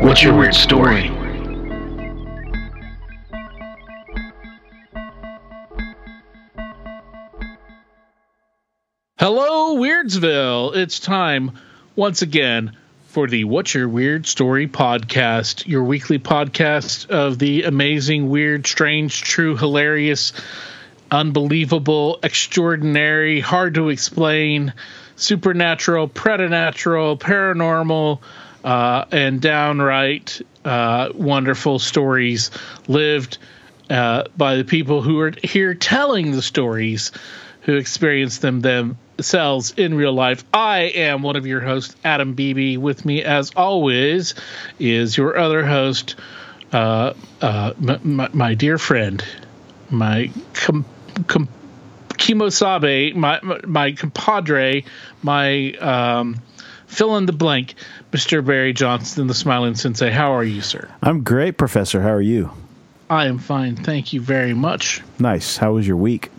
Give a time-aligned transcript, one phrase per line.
[0.00, 1.10] what's your weird story?
[9.18, 10.76] Hello, Weirdsville.
[10.76, 11.52] It's time
[11.94, 12.76] once again
[13.08, 19.22] for the What's Your Weird Story podcast, your weekly podcast of the amazing, weird, strange,
[19.22, 20.34] true, hilarious,
[21.10, 24.74] unbelievable, extraordinary, hard to explain,
[25.16, 28.20] supernatural, preternatural, paranormal,
[28.66, 32.50] uh, and downright uh, wonderful stories
[32.88, 33.38] lived
[33.88, 37.12] uh, by the people who are here telling the stories,
[37.62, 40.44] who experienced them themselves in real life.
[40.52, 42.76] I am one of your hosts, Adam Beebe.
[42.76, 44.34] With me, as always,
[44.80, 46.16] is your other host,
[46.72, 49.24] uh, uh, m- m- my dear friend,
[49.90, 50.84] my com-
[51.28, 51.48] com-
[53.14, 54.84] my, my my compadre,
[55.22, 56.42] my um,
[56.86, 57.74] fill in the blank,
[58.12, 58.44] Mr.
[58.44, 60.10] Barry Johnson, the smiling sensei.
[60.10, 60.88] How are you, sir?
[61.02, 62.00] I'm great, Professor.
[62.02, 62.50] How are you?
[63.08, 63.76] I am fine.
[63.76, 65.02] Thank you very much.
[65.18, 65.56] Nice.
[65.56, 66.30] How was your week?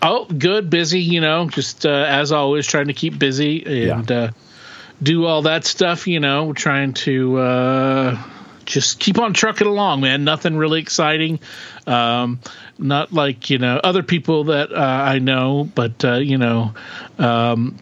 [0.00, 4.30] Oh, good, busy, you know, just uh, as always, trying to keep busy and uh,
[5.02, 8.22] do all that stuff, you know, trying to uh,
[8.64, 10.22] just keep on trucking along, man.
[10.22, 11.40] Nothing really exciting.
[11.86, 12.38] Um,
[12.78, 16.74] not like, you know, other people that uh, I know, but, uh, you know,
[17.18, 17.76] um,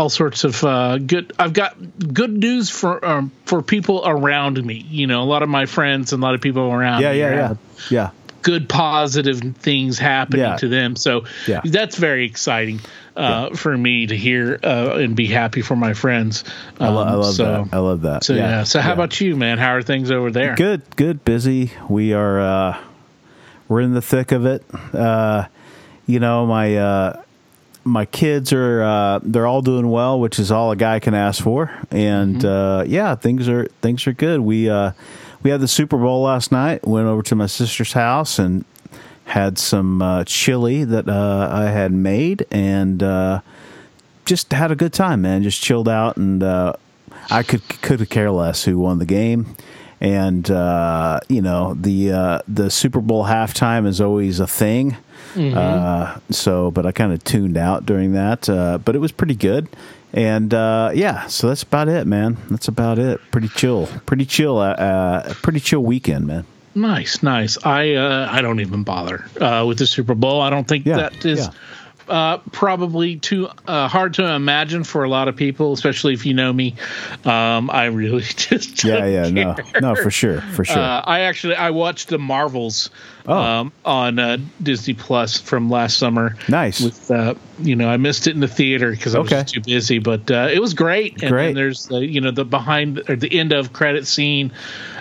[0.00, 1.32] all sorts of uh, good.
[1.38, 1.76] I've got
[2.14, 4.74] good news for um, for people around me.
[4.88, 7.02] You know, a lot of my friends and a lot of people around.
[7.02, 7.54] Yeah, me yeah, yeah,
[7.90, 8.10] yeah.
[8.42, 10.56] good positive things happening Yeah.
[10.56, 10.96] to them.
[10.96, 11.60] So Yeah.
[11.64, 12.80] that's very exciting
[13.14, 16.44] uh, for me to hear uh, and be happy for my friends.
[16.80, 17.68] I, lo- I Um, love so, that.
[17.74, 18.24] I love that.
[18.24, 18.64] So yeah.
[18.64, 19.58] So how about you, man?
[19.58, 20.54] How are things over there?
[20.54, 20.80] good?
[20.96, 21.24] Good.
[21.24, 21.72] Busy.
[21.90, 22.40] We are.
[22.40, 22.78] uh
[23.68, 24.64] We're in the thick of it.
[24.94, 25.44] Uh
[26.06, 27.22] You know, my uh
[27.84, 31.42] my kids are uh they're all doing well, which is all a guy can ask
[31.42, 31.70] for.
[31.90, 32.46] And Mm-hmm.
[32.46, 34.40] uh yeah, things are things are good.
[34.40, 34.92] We uh
[35.42, 36.86] we had the Super Bowl last night.
[36.86, 38.64] Went over to my sister's house and
[39.24, 43.02] had some uh, chili that uh, I had made and.
[43.02, 43.40] uh
[44.26, 45.42] just had a good time, man.
[45.42, 46.74] Just chilled out, and uh,
[47.32, 49.56] I could could care less who won the game.
[50.00, 54.96] And uh, you know the uh, the Super Bowl halftime is always a thing.
[55.36, 58.48] Uh, so, but I kind of tuned out during that.
[58.48, 59.68] Uh, but it was pretty good.
[60.12, 62.36] And uh, yeah, so that's about it, man.
[62.50, 63.20] That's about it.
[63.30, 66.44] Pretty chill, pretty chill, uh, uh, pretty chill weekend, man.
[66.74, 67.58] Nice, nice.
[67.64, 70.40] I uh, I don't even bother uh, with the Super Bowl.
[70.40, 71.38] I don't think Yeah, that is.
[71.46, 71.50] yeah.
[72.08, 76.34] Uh, probably too uh, hard to imagine for a lot of people, especially if you
[76.34, 76.74] know me.
[77.24, 79.80] Um, I really just Yeah, yeah, no, care.
[79.80, 80.76] no, for sure, for sure.
[80.82, 82.90] Uh, I actually I watched the Marvels
[83.30, 83.38] Oh.
[83.38, 86.36] um, on uh, Disney Plus from last summer.
[86.48, 86.80] Nice.
[86.80, 89.44] With uh, you know, I missed it in the theater because I was Okay.
[89.44, 91.22] too busy, but uh, it was great.
[91.22, 91.46] And Great.
[91.46, 94.52] then there's the you know the behind or the end of credit scene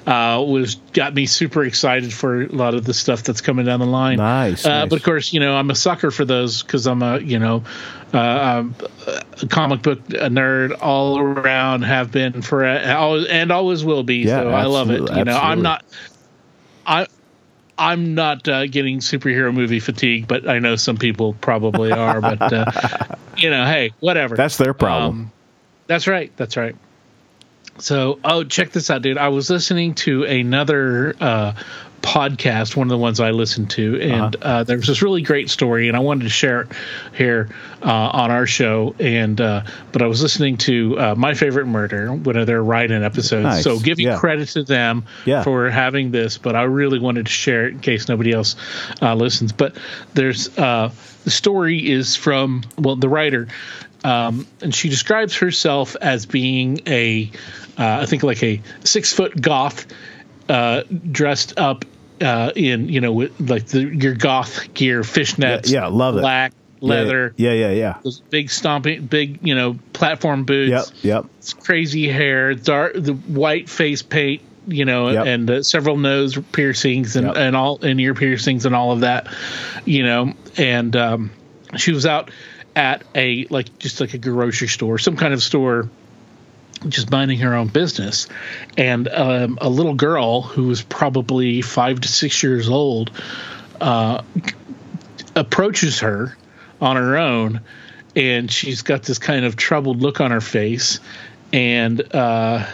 [0.05, 3.79] uh, was got me super excited for a lot of the stuff that's coming down
[3.79, 4.17] the line.
[4.17, 4.89] Nice, Uh, nice.
[4.89, 7.63] But of course, you know, I'm a sucker for those because I'm a you know.
[8.11, 8.63] Uh,
[9.39, 14.17] a comic book nerd all around, have been for always and always will be.
[14.17, 15.01] Yeah, so I love it.
[15.15, 15.85] You know, I'm not
[16.87, 17.05] I
[17.79, 22.19] I'm not uh, getting superhero movie fatigue, but I know some people probably are.
[22.19, 24.35] but uh, you know, hey, whatever.
[24.35, 25.21] That's their problem.
[25.21, 25.31] Um,
[25.87, 26.31] that's right.
[26.35, 26.75] That's right.
[27.77, 29.17] So, oh, check this out, dude.
[29.17, 31.53] I was listening to another uh,
[32.01, 35.49] podcast, one of the ones I listened to, and uh there was this really great
[35.49, 36.67] story, and I wanted to share it
[37.13, 37.49] here
[37.81, 38.95] uh, on our show.
[38.99, 43.03] And uh, but I was listening to uh, my favorite murder, one of their write-in
[43.03, 43.43] episodes.
[43.43, 43.63] Nice.
[43.63, 44.17] So, giving Yeah.
[44.17, 45.43] credit to them Yeah.
[45.43, 48.55] for having this, but I really wanted to share it in case nobody else
[49.01, 49.51] uh, listens.
[49.51, 49.75] But
[50.13, 50.91] there's uh,
[51.25, 53.47] the story is from well, the writer,
[54.03, 57.29] um, and she describes herself as being a,
[57.77, 59.85] uh, I think like a six foot goth,
[60.47, 61.85] uh, dressed up
[62.21, 66.21] uh, in you know with like the your goth gear, fishnets, Yeah, yeah, love it.
[66.21, 67.97] black leather, Yeah, yeah, yeah.
[68.03, 71.25] those big stomping, big you know platform boots Yep, yep.
[71.37, 75.25] it's crazy hair, dark, the white face paint, you know, Yep.
[75.27, 77.35] and uh, several nose piercings and, Yep.
[77.37, 79.27] and all and ear piercings and all of that,
[79.85, 81.31] you know, and um,
[81.77, 82.31] she was out
[82.75, 85.89] at a like just like a grocery store, some kind of store
[86.87, 88.27] just minding her own business,
[88.77, 93.11] and um, a little girl who was probably five to six years old
[93.81, 94.21] uh,
[95.35, 96.35] approaches her
[96.81, 97.61] on her own,
[98.15, 100.99] and she's got this kind of troubled look on her face,
[101.51, 102.65] and uh,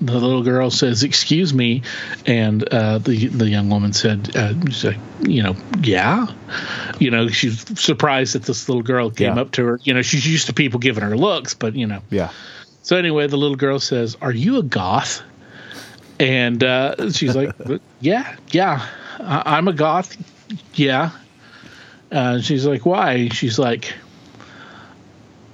[0.00, 1.82] the little girl says, "Excuse me,"
[2.26, 4.54] and uh, the the young woman said, uh,
[4.84, 6.26] like, "You know, yeah."
[7.00, 9.42] You know, she's surprised that this little girl came Yeah.
[9.42, 9.80] up to her.
[9.82, 12.00] You know, she's used to people giving her looks, but you know.
[12.10, 12.30] Yeah.
[12.88, 15.20] So anyway, the little girl says, "Are you a goth?"
[16.18, 17.54] And uh, she's like,
[18.00, 18.82] "Yeah, yeah,
[19.20, 20.16] I- I'm a goth.
[20.72, 21.10] Yeah."
[22.10, 23.92] Uh, she's like, "Why?" She's like,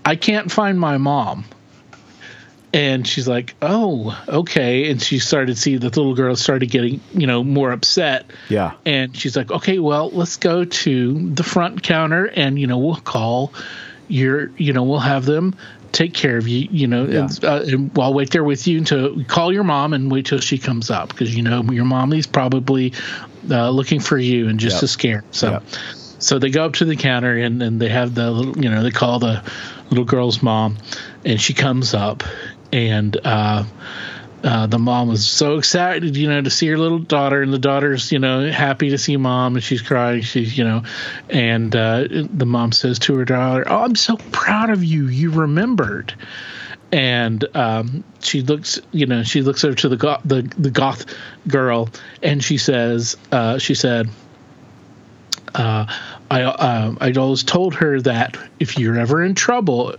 [0.04, 1.44] "I can't find my mom."
[2.72, 7.00] And she's like, "Oh, okay." And she started to see the little girl started getting,
[7.14, 8.30] you know, more upset.
[8.48, 8.74] Yeah.
[8.86, 12.94] And she's like, okay, well, let's go to the front counter and, you know, we'll
[12.94, 13.52] call
[14.06, 15.56] your, you know, we'll have them
[15.94, 17.20] take care of you, you know, Yeah.
[17.20, 20.40] and, uh, and I'll wait there with you until call your mom and wait till
[20.40, 22.92] she comes up because, you know, your mommy's probably
[23.50, 24.80] uh, looking for you and just Yep.
[24.80, 25.24] to scare.
[25.30, 25.62] So, Yep.
[26.18, 28.82] so they go up to the counter and, and they have the little, you know,
[28.82, 29.42] they call the
[29.90, 30.76] little girl's mom
[31.24, 32.24] and she comes up
[32.72, 33.62] and, uh,
[34.44, 37.58] uh, the mom was so excited, you know, to see her little daughter, and the
[37.58, 40.20] daughter's, you know, happy to see mom, and she's crying.
[40.20, 40.82] She's, you know,
[41.30, 45.06] and uh, the mom says to her daughter, "Oh, I'm so proud of you.
[45.06, 46.14] You remembered."
[46.92, 51.06] And um, she looks, you know, she looks over to the goth, the the goth
[51.48, 51.88] girl,
[52.22, 54.08] and she says, uh, she said,
[55.54, 55.86] uh,
[56.30, 59.96] I uh, I'd always told her that if you're ever in trouble,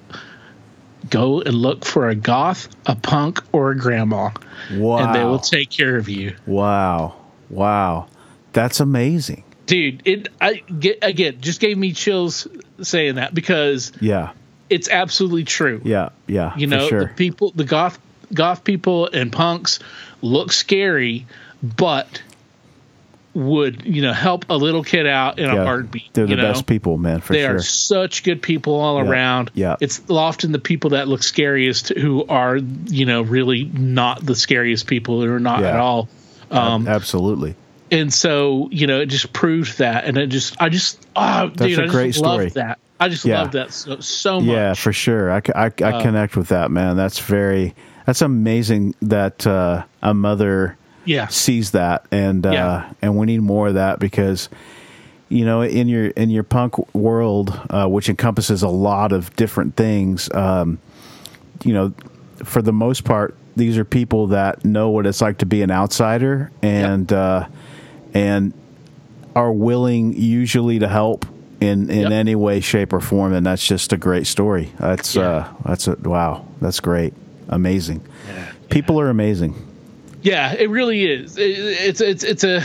[1.10, 4.32] go and look for a goth, a punk, or a grandma,
[4.74, 4.98] Wow.
[4.98, 7.16] and they will take care of you, wow.
[7.50, 8.08] Wow.
[8.54, 9.44] That's amazing.
[9.68, 10.02] dude.
[10.06, 12.48] It I get again just gave me chills
[12.82, 14.30] saying that because Yeah.
[14.70, 15.82] it's absolutely true.
[15.84, 16.10] Yeah.
[16.28, 16.54] Yeah.
[16.56, 17.00] you know, sure.
[17.06, 18.00] the people, the goth
[18.34, 19.80] goth people and punks
[20.22, 21.26] look scary,
[21.62, 22.22] but
[23.36, 26.14] would you know help a little kid out in a heartbeat.
[26.14, 26.54] They're the you know?
[26.54, 27.56] best people, man, for they sure.
[27.56, 29.10] are such good people all Yeah.
[29.10, 29.52] around.
[29.54, 29.76] Yeah.
[29.82, 34.88] It's often the people that look scariest who are, you know, really not the scariest
[34.88, 35.72] people or not Yeah.
[35.74, 36.08] at all.
[36.50, 37.56] Um, Absolutely.
[37.92, 40.06] and so, you know, it just proved that.
[40.06, 42.50] And it just, I just, oh, dude, a I great love story.
[42.52, 42.80] that.
[43.02, 43.42] I just Yeah.
[43.42, 44.56] love that so, so much.
[44.56, 45.30] Yeah, for sure.
[45.32, 45.70] I Uh,
[46.02, 46.96] connect with that, man.
[46.96, 51.28] That's very, that's amazing that uh, a mother Yeah.
[51.28, 52.06] sees that.
[52.12, 52.54] And, uh,
[53.02, 54.50] and we need more of that because,
[55.30, 59.76] you know, in your, in your punk world, uh, which encompasses a lot of different
[59.76, 60.80] things, um,
[61.64, 61.94] you know,
[62.44, 65.72] for the most part, these are people that know what it's like to be an
[65.72, 67.48] outsider and, uh,
[68.14, 68.54] and
[69.36, 71.26] are willing usually to help
[71.62, 72.12] in, in Yep.
[72.12, 73.34] any way, shape, or form.
[73.34, 74.72] And that's just a great story.
[74.80, 75.28] That's, Yeah.
[75.30, 76.46] uh, that's a, wow.
[76.62, 77.14] That's great.
[77.48, 78.02] Amazing.
[78.70, 79.56] People are amazing.
[80.26, 81.38] Yeah, it really is.
[81.38, 82.62] It, it's it's it's a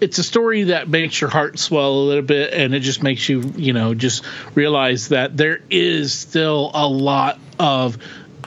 [0.00, 3.28] it's a story that makes your heart swell a little bit, and it just makes
[3.28, 4.24] you you know just
[4.56, 7.98] realize that there is still a lot of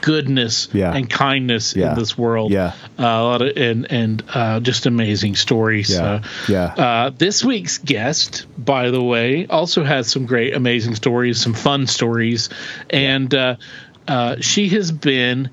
[0.02, 0.94] goodness Yeah.
[0.94, 1.94] and kindness Yeah.
[1.94, 2.52] in this world.
[2.52, 2.74] Yeah.
[3.00, 5.90] uh, a lot of and and uh, just amazing stories.
[5.90, 6.22] Yeah.
[6.22, 6.66] So, Yeah.
[6.66, 11.88] Uh, this week's guest, by the way, also has some great, amazing stories, some fun
[11.88, 12.50] stories,
[12.90, 13.56] and uh,
[14.10, 15.50] uh, she has been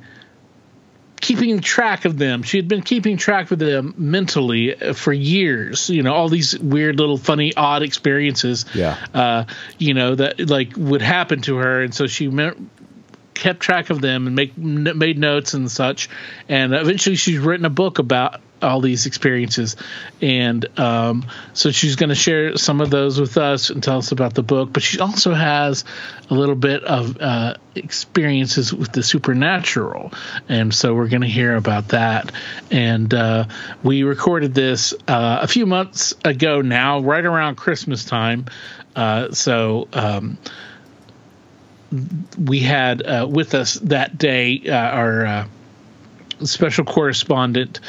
[1.24, 2.42] keeping track of them.
[2.42, 5.88] She had been keeping track of them mentally uh, for years.
[5.88, 8.66] You know, all these weird little funny odd experiences.
[8.74, 9.02] Yeah.
[9.14, 9.44] Uh,
[9.78, 12.28] you know that like would happen to her, and so she
[13.32, 16.10] kept track of them and make made notes and such.
[16.48, 19.76] And eventually, she's written a book about all these experiences,
[20.20, 24.10] and um, so she's going to share some of those with us and tell us
[24.10, 24.72] about the book.
[24.72, 25.84] But she also has
[26.30, 30.12] a little bit of uh, experiences with the supernatural,
[30.48, 32.32] and so we're going to hear about that.
[32.70, 33.44] And uh,
[33.82, 38.46] we recorded this uh, a few months ago now, right around Christmas time.
[38.96, 39.88] Uh, so.
[39.92, 40.38] Um,
[42.36, 45.46] we had uh, with us that day uh, our
[46.42, 47.80] special correspondent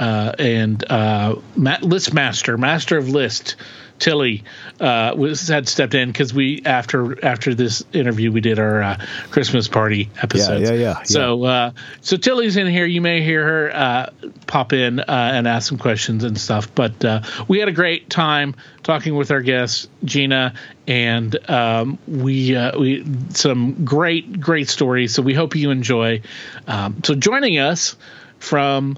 [0.00, 3.56] uh, and uh, ma- list master, master of list,
[3.98, 4.44] Tilly
[4.80, 9.06] uh, was had stepped in because we after after this interview we did our uh,
[9.30, 10.70] Christmas party episodes.
[10.70, 11.02] yeah, yeah, yeah.
[11.02, 12.86] So uh, so Tilly's in here.
[12.86, 14.10] You may hear her uh,
[14.46, 16.74] pop in uh, and ask some questions and stuff.
[16.74, 20.54] But uh, we had a great time talking with our guest Gina,
[20.86, 23.04] and um, we uh, we
[23.34, 25.14] some great great stories.
[25.14, 26.22] So we hope you enjoy.
[26.66, 27.96] Um, so joining us
[28.38, 28.96] from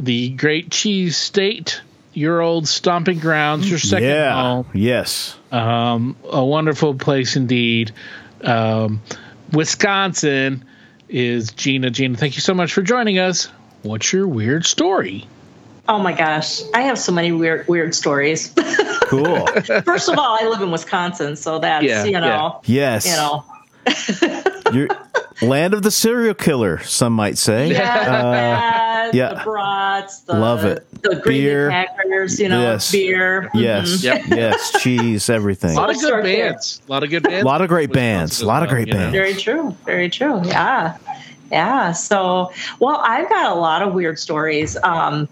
[0.00, 1.80] the great cheese state.
[2.12, 4.32] Your old stomping grounds, your second yeah.
[4.42, 5.36] home Yes.
[5.52, 7.92] um, a wonderful place indeed.
[8.42, 9.00] Um,
[9.52, 10.64] Wisconsin
[11.08, 11.90] is Gina.
[11.90, 13.48] Gina, thank you so much for joining us.
[13.82, 15.28] What's your weird story?
[15.88, 18.52] Oh my gosh, I have so many weird weird stories.
[19.04, 19.46] Cool.
[19.84, 23.06] First of all, I live in Wisconsin, so that's Yeah, you know, Yes.
[23.06, 23.44] you know,
[24.72, 24.88] You're
[25.48, 27.72] land of the serial killer, some might say.
[27.72, 29.34] yeah, Uh, yeah.
[29.34, 30.86] the brats, the Love it.
[31.02, 31.70] the green Beer.
[31.70, 32.90] packers, you know, Yes.
[32.92, 33.50] beer.
[33.54, 34.02] Yes.
[34.02, 34.22] Yep.
[34.28, 34.82] Yes.
[34.82, 35.76] Cheese, everything.
[35.76, 36.80] A lot of good bands.
[36.86, 37.42] A lot of good bands.
[37.42, 38.40] a lot of great bands.
[38.40, 39.12] A lot of great you bands.
[39.12, 39.76] Very true.
[39.86, 40.40] Very true.
[40.44, 40.96] Yeah.
[41.50, 41.92] Yeah.
[41.92, 44.76] So, well, I've got a lot of weird stories.
[44.82, 45.28] Um,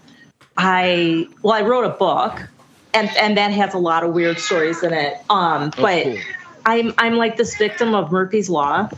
[0.57, 2.47] I well, I wrote a book,
[2.93, 5.13] and and that has a lot of weird stories in it.
[5.29, 6.17] Um, Oh, but cool.
[6.65, 8.89] I'm I'm like this victim of Murphy's law.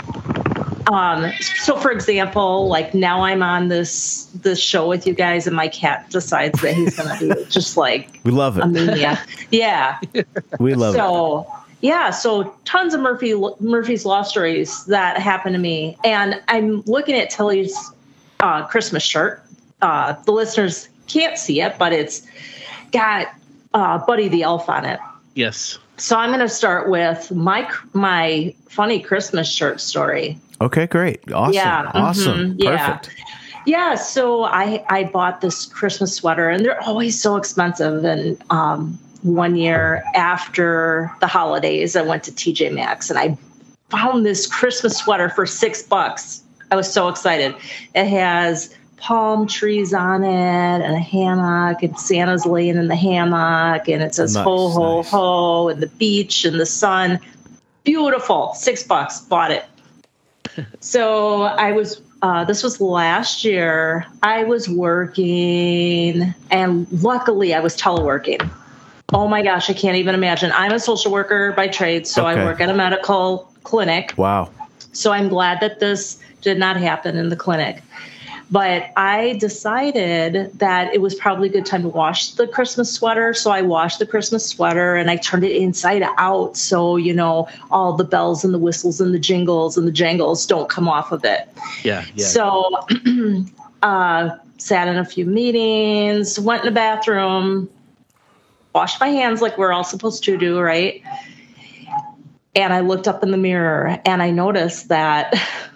[0.91, 1.31] Um,
[1.63, 5.67] so for example, like now I'm on this this show with you guys, and my
[5.67, 8.67] cat decides that he's gonna be just like We love a it.
[8.67, 9.27] maniac.
[9.51, 9.99] Yeah.
[10.59, 10.97] We love it.
[10.97, 11.47] So
[11.81, 17.15] yeah, so tons of Murphy Murphy's Law stories that happened to me, and I'm looking
[17.15, 17.75] at Tilly's
[18.39, 19.43] uh, Christmas shirt.
[19.81, 22.25] Uh, the listeners can't see it, but it's
[22.91, 23.33] got
[23.73, 24.99] uh, Buddy the Elf on it.
[25.35, 25.79] Yes.
[26.01, 30.39] So I'm going to start with my my funny Christmas shirt story.
[30.59, 31.31] Okay, great.
[31.31, 31.53] Awesome.
[31.53, 32.55] Yeah, Awesome.
[32.57, 32.97] mhm, yeah.
[32.97, 33.15] Perfect.
[33.67, 38.03] Yeah, so I I bought this Christmas sweater, and they're always so expensive.
[38.03, 43.37] And um, one year after the holidays, I went to TJ Maxx and I
[43.89, 46.41] found this Christmas sweater for six bucks.
[46.71, 47.53] I was so excited.
[47.93, 53.87] It has palm trees on it and a hammock, and Santa's laying in the hammock,
[53.89, 55.09] and it says Nice, ho ho nice.
[55.09, 57.19] ho, and the beach and the sun.
[57.83, 59.19] Beautiful, six bucks.
[59.21, 59.65] Bought it.
[60.81, 64.05] So I was, uh, this was last year.
[64.21, 68.49] I was working, and luckily I was teleworking.
[69.13, 70.51] Oh my gosh, I can't even imagine.
[70.53, 72.41] I'm a social worker by trade, so Okay.
[72.41, 74.13] I work at a medical clinic.
[74.17, 74.49] Wow.
[74.93, 77.81] So I'm glad that this did not happen in the clinic.
[78.51, 83.33] But I decided that it was probably a good time to wash the Christmas sweater.
[83.33, 86.57] So I washed the Christmas sweater and I turned it inside out.
[86.57, 90.45] So, you know, all the bells and the whistles and the jingles and the jangles
[90.45, 91.47] don't come off of it.
[91.83, 92.03] Yeah.
[92.13, 92.25] Yeah.
[92.25, 92.69] So,
[93.83, 97.69] uh, sat in a few meetings, went in the bathroom,
[98.75, 101.01] washed my hands like we're all supposed to do, right?
[102.53, 105.33] And I looked up in the mirror and I noticed that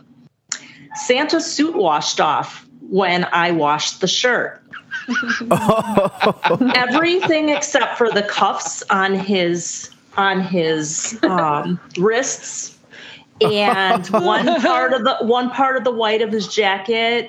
[0.96, 4.62] Santa's suit washed off when I washed the shirt.
[6.76, 12.78] Everything except for the cuffs on his on his um, wrists
[13.42, 17.28] and one part of the one part of the white of his jacket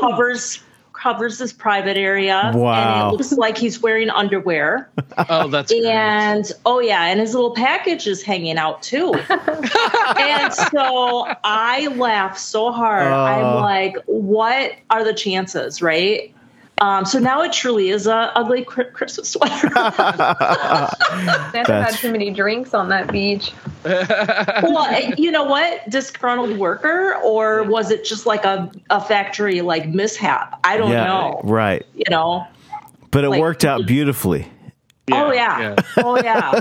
[0.00, 0.62] covers
[1.04, 2.72] covers his private area Wow.
[2.72, 4.88] and it looks like he's wearing underwear
[5.28, 5.84] oh, that's great.
[5.84, 12.38] and oh yeah and his little package is hanging out too and so i laugh
[12.38, 13.22] so hard Uh.
[13.22, 16.34] i'm like what are the chances right
[16.80, 19.68] um, so now it truly is a ugly Christmas sweater.
[19.74, 20.90] Santa
[21.52, 23.52] had too many drinks on that beach.
[23.84, 25.88] well, you know what?
[25.88, 30.58] Disgruntled worker, or was it just like a, a factory like mishap?
[30.64, 31.04] I don't yeah.
[31.04, 31.40] know.
[31.44, 31.86] Right.
[31.94, 32.44] You know?
[33.12, 34.48] But it Like- worked out beautifully.
[35.12, 35.76] oh yeah.
[35.98, 36.60] oh yeah.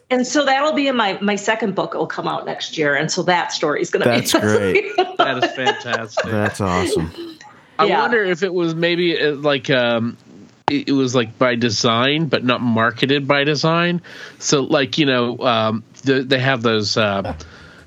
[0.10, 1.94] and so that'll be in my my second book.
[1.94, 4.20] It'll come out next year, and so that story is going to be.
[4.20, 4.96] That's great.
[5.18, 6.30] That is fantastic.
[6.30, 7.33] That's awesome.
[7.78, 8.00] I Yeah.
[8.00, 10.16] wonder if it was maybe uh, like um,
[10.70, 14.00] it, it was like by design, but not marketed by design.
[14.38, 17.34] So like you know, um, the, they have those uh,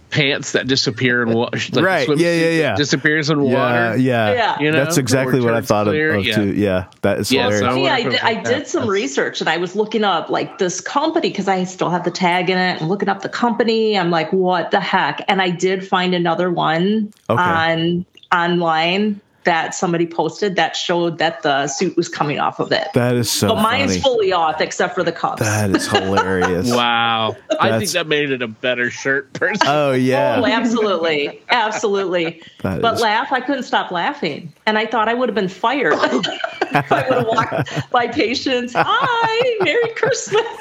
[0.09, 1.57] pants that disappear in water.
[1.73, 2.07] Like Right.
[2.09, 2.75] Yeah, yeah, yeah.
[2.75, 3.97] Disappears in Yeah, water.
[3.97, 4.33] yeah.
[4.33, 4.59] Yeah.
[4.59, 6.35] You know, That's exactly what I thought of, clear, of yeah.
[6.35, 6.53] too.
[6.53, 6.85] Yeah.
[7.01, 7.73] That is Yeah, so hilarious.
[7.73, 8.45] I yeah, I did, I that.
[8.45, 12.03] did some research and I was looking up like this company because I still have
[12.05, 13.97] the tag in it and looking up the company.
[13.97, 15.23] I'm like, what the heck?
[15.27, 17.41] And I did find another one Okay.
[17.41, 22.87] on online that somebody posted that showed that the suit was coming off of it.
[22.93, 24.01] that is so but mine's funny.
[24.01, 25.41] fully off except for the cuffs.
[25.41, 26.69] That is hilarious.
[26.69, 29.31] Wow, I think that made it a better shirt.
[29.33, 29.65] Person.
[29.67, 30.39] Oh yeah.
[30.39, 31.41] Oh, absolutely.
[31.49, 32.43] Absolutely.
[32.63, 34.51] That but is- laugh, I couldn't stop laughing.
[34.65, 38.73] And I thought I would have been fired if I would have walked by patients.
[38.75, 40.57] Hi, Merry Christmas.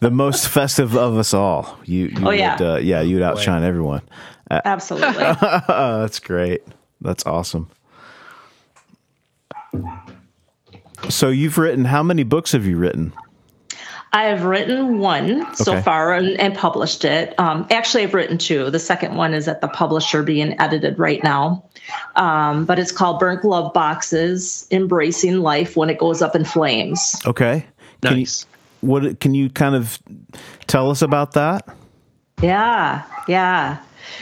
[0.00, 1.78] the most festive of us all.
[1.84, 2.58] You, you Oh, yeah.
[2.58, 4.02] would, uh, yeah, you would outshine everyone.
[4.50, 5.22] Absolutely.
[5.22, 6.62] That's great.
[7.02, 7.68] That's awesome.
[11.08, 13.12] So you've written how many books have you written?
[14.14, 15.82] I have written one so Okay.
[15.82, 17.38] far and, and published it.
[17.40, 18.70] Um, actually, I've written two.
[18.70, 21.64] The second one is at the publisher being edited right now.
[22.16, 27.16] Um, but it's called Burnt Glove Boxes Embracing Life When It Goes Up in Flames.
[27.26, 27.64] Okay.
[28.02, 28.46] Can Nice.
[28.82, 29.98] You, what can you kind of
[30.66, 31.66] tell us about that?
[32.42, 33.78] Yeah, yeah.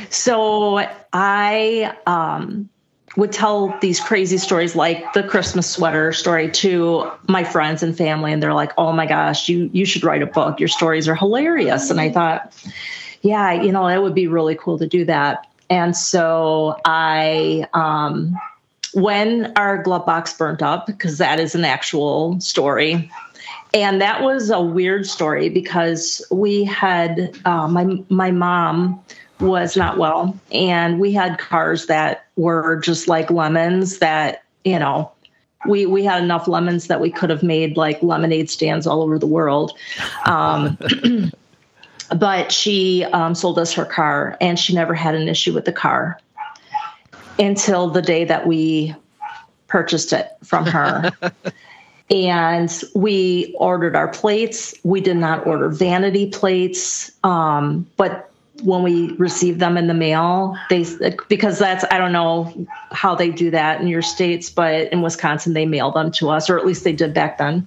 [0.09, 2.69] So I um,
[3.17, 8.33] would tell these crazy stories like the Christmas sweater story to my friends and family,
[8.33, 10.61] and they're like, "Oh my gosh, you you should write a book.
[10.61, 12.55] Your stories are hilarious." And I thought,
[13.23, 15.47] yeah, you know, it would be really cool to do that.
[15.69, 18.37] And so I, um,
[18.93, 23.11] when our glove box burnt up, because that is an actual story,
[23.73, 29.03] and that was a weird story because we had uh, my my mom
[29.41, 35.11] was not well, and we had cars that were just like lemons that you know
[35.67, 39.19] we we had enough lemons that we could have made like lemonade stands all over
[39.19, 39.77] the world.
[40.27, 40.79] Um,
[42.17, 45.73] but she um, sold us her car, and she never had an issue with the
[45.73, 46.19] car
[47.39, 48.95] until the day that we
[49.67, 51.11] purchased it from her.
[52.11, 54.75] and we ordered our plates.
[54.83, 58.30] We did not order vanity plates, um, but
[58.63, 60.85] when we received them in the mail, they
[61.29, 65.53] because that's I don't know how they do that in your states, but in Wisconsin
[65.53, 67.67] they mail them to us, or at least they did back then.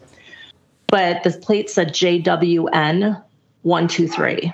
[0.87, 3.21] But the plate said JWN
[3.63, 4.51] one two three,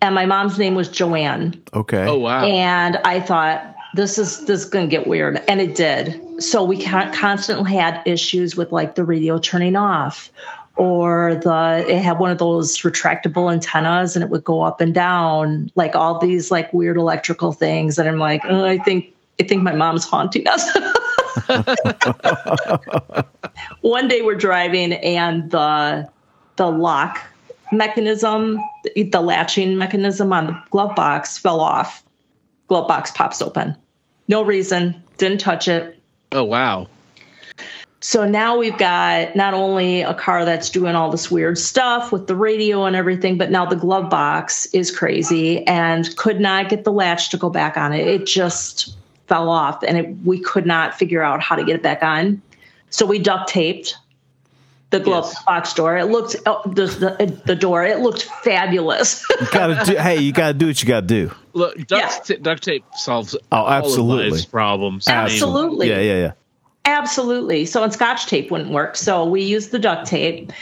[0.00, 1.62] and my mom's name was Joanne.
[1.74, 2.06] Okay.
[2.06, 2.44] Oh wow.
[2.44, 6.20] And I thought this is this is going to get weird, and it did.
[6.42, 10.30] So we constantly had issues with like the radio turning off,
[10.76, 14.94] or the it had one of those retractable antennas, and it would go up and
[14.94, 17.98] down, like all these like weird electrical things.
[17.98, 20.76] And I'm like, oh, I think I think my mom's haunting us.
[23.80, 26.08] one day we're driving, and the
[26.56, 27.20] the lock
[27.70, 28.60] mechanism,
[28.94, 32.02] the latching mechanism on the glove box fell off.
[32.68, 33.76] Glove box pops open.
[34.28, 35.98] No reason, didn't touch it.
[36.32, 36.86] Oh wow.
[38.04, 42.26] So now we've got not only a car that's doing all this weird stuff with
[42.26, 46.82] the radio and everything, but now the glove box is crazy and could not get
[46.82, 48.04] the latch to go back on it.
[48.08, 48.96] It just
[49.28, 52.42] fell off and it, we could not figure out how to get it back on.
[52.90, 53.96] So we duct taped
[54.90, 55.44] the glove Yes.
[55.44, 55.96] box door.
[55.96, 57.84] It looked oh, the, the the door.
[57.86, 59.24] It looked fabulous.
[59.40, 59.96] You gotta do.
[59.96, 61.30] Hey, you gotta do what you gotta do.
[61.54, 62.36] Look, duct, Yeah.
[62.36, 64.30] ta- duct tape solves Oh, all of absolutely.
[64.32, 65.06] life's problems.
[65.08, 65.88] I mean, Absolutely.
[65.88, 66.32] Yeah, yeah, yeah.
[66.84, 67.64] Absolutely.
[67.64, 68.96] So, and Scotch tape wouldn't work.
[68.96, 70.52] So we used the duct tape,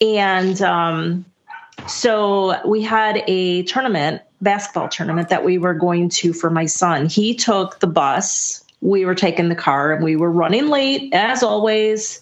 [0.00, 1.24] and um,
[1.88, 7.06] so we had a tournament, basketball tournament that we were going to for my son.
[7.06, 8.62] He took the bus.
[8.80, 12.20] We were taking the car, and we were running late as always.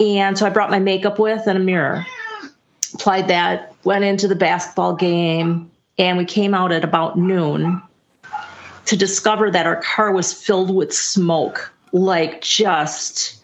[0.00, 2.06] And so I brought my makeup with and a mirror.
[2.94, 7.82] Applied that, went into the basketball game, and we came out at about noon
[8.86, 13.42] to discover that our car was filled with smoke, like just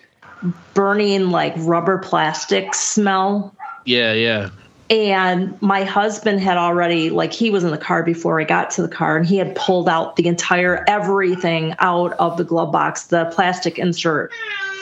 [0.74, 3.54] burning, like rubber plastic smell.
[3.85, 4.50] Yeah, yeah.
[4.90, 8.83] And my husband had already, like, he was in the car before I got to
[8.83, 13.07] the car, and he had pulled out the entire everything out of the glove box,
[13.07, 14.30] the plastic insert,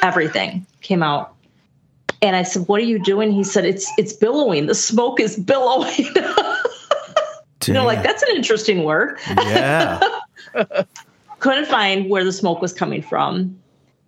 [0.03, 1.35] everything came out.
[2.20, 4.66] And I said, "What are you doing?" He said, "It's it's billowing.
[4.66, 5.90] The smoke is billowing."
[7.66, 10.01] you know, like that's an interesting word Yeah.
[11.42, 13.59] couldn't find where the smoke was coming from.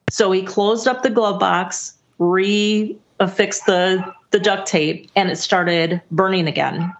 [0.09, 6.01] So he closed up the glove box, re-affixed the, the duct tape, and it started
[6.13, 6.95] burning again.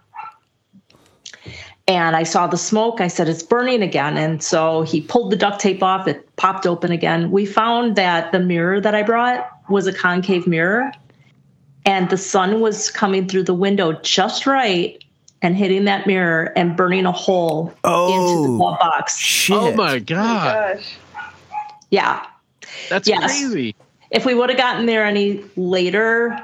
[1.87, 2.99] And I saw the smoke.
[2.99, 4.17] I said, It's burning again.
[4.17, 6.05] And so he pulled the duct tape off.
[6.05, 7.31] It popped open again.
[7.31, 10.91] We found that the mirror that I brought was a concave mirror,
[11.85, 15.01] and the sun was coming through the window just right
[15.41, 18.41] and hitting that mirror and burning a hole into Oh.
[18.43, 19.17] the glove box.
[19.17, 19.55] Shit.
[19.57, 20.95] Oh my god, oh Gosh.
[21.91, 22.25] Yeah.
[22.89, 23.19] that's Yes.
[23.19, 23.75] crazy.
[24.11, 26.39] If we would have gotten there any later,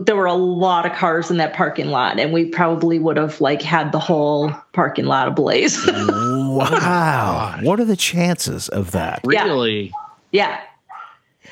[0.00, 3.40] there were a lot of cars in that parking lot, and we probably would have
[3.40, 5.78] like had the whole parking lot ablaze.
[6.58, 7.54] Wow.
[7.60, 9.20] Oh what are the chances of that?
[9.30, 9.44] Yeah.
[9.44, 9.92] Really?
[10.32, 10.60] yeah.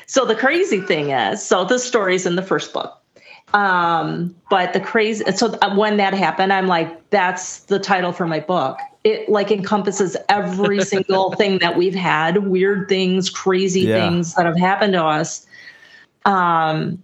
[0.05, 2.96] So the crazy thing is, so this story's in the first book.
[3.53, 8.39] Um, but the crazy, so when that happened, I'm like, that's the title for my
[8.39, 8.77] book.
[9.03, 14.09] It like encompasses every single thing that we've had, weird things, crazy Yeah.
[14.09, 15.45] things that have happened to us.
[16.25, 17.01] Um,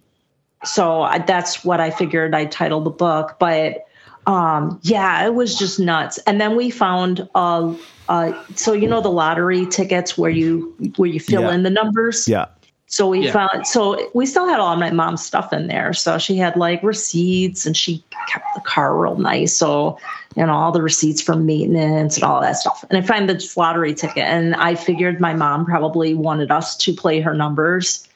[0.64, 3.36] so I, that's what I figured I'd title the book.
[3.38, 3.86] But
[4.26, 6.18] um, yeah, it was just nuts.
[6.26, 7.74] And then we found, uh,
[8.08, 11.52] uh, so you know the lottery tickets where you where you fill Yeah.
[11.52, 12.28] in the numbers.
[12.28, 12.46] Yeah.
[12.94, 13.32] So we Yeah.
[13.32, 15.92] found, so we still had all my mom's stuff in there.
[15.94, 19.52] So she had like receipts and she kept the car real nice.
[19.52, 19.98] So,
[20.36, 22.84] you know, all the receipts for maintenance and all that stuff.
[22.88, 26.92] And I find the lottery ticket and I figured my mom probably wanted us to
[26.94, 28.06] play her numbers,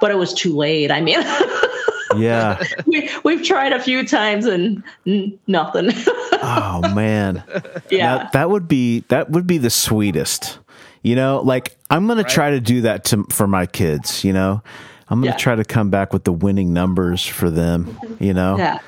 [0.00, 0.92] but it was too late.
[0.92, 1.18] I mean,
[2.16, 2.62] Yeah.
[2.86, 5.90] we, we've tried a few times and n- nothing.
[6.32, 7.42] oh man.
[7.90, 8.18] Yeah.
[8.18, 10.60] Now, that would be that would be the sweetest.
[11.02, 14.32] You know, like I'm going to try to do that to for my kids, you
[14.32, 14.62] know.
[15.10, 15.42] I'm going to Yeah.
[15.42, 18.58] try to come back with the winning numbers for them, you know.
[18.58, 18.78] yeah.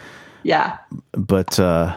[0.43, 0.79] Yeah.
[1.13, 1.97] But uh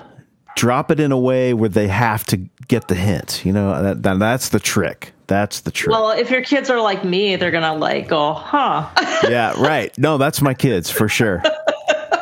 [0.55, 3.81] drop it in a way where they have to get the hint, you know.
[3.81, 5.11] That, that that's the trick.
[5.27, 5.91] That's the trick.
[5.91, 8.87] Well, if your kids are like me, they're gonna like go, huh?
[9.29, 9.97] yeah, right.
[9.97, 11.41] No, that's my kids for sure.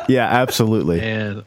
[0.08, 1.00] Yeah, absolutely.
[1.00, 1.44] And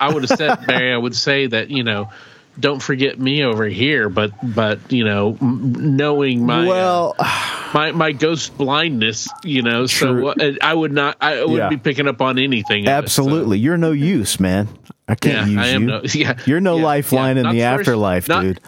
[0.00, 2.10] I would have said, Barry, I would say that you know,
[2.58, 4.08] don't forget me over here.
[4.08, 7.14] But but you know, m- knowing my uh, Well,
[7.74, 10.18] my my ghost blindness, you know, True.
[10.18, 11.68] so what, I would not, I wouldn't Yeah.
[11.70, 12.86] be picking up on anything.
[12.86, 13.58] of it, so- absolutely.
[13.58, 14.68] You're no use, man.
[15.06, 15.88] I can't Yeah, use I am you.
[15.88, 18.60] no- yeah, You're no yeah, lifeline in the first- afterlife, not- dude.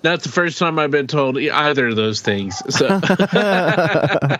[0.00, 2.62] that's the first time I've been told either of those things.
[2.74, 2.98] So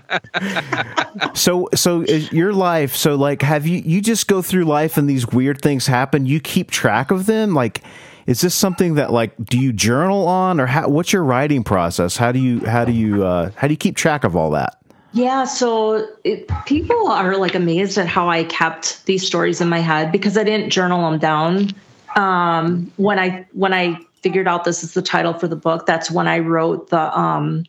[1.35, 2.95] So, so is your life.
[2.97, 6.27] So, like, have you you just go through life and these weird things happen?
[6.27, 7.55] You keep track of them.
[7.55, 7.83] Like,
[8.27, 12.17] is this something that like do you journal on, or how, what's your writing process?
[12.17, 14.79] How do you how do you uh, how do you keep track of all that?
[15.13, 19.79] Yeah, so it, people are like amazed at how I kept these stories in my
[19.79, 21.71] head because I didn't journal them down.
[22.17, 26.11] Um, when I when I figured out this is the title for the book, that's
[26.11, 27.19] when I wrote the.
[27.19, 27.65] Um,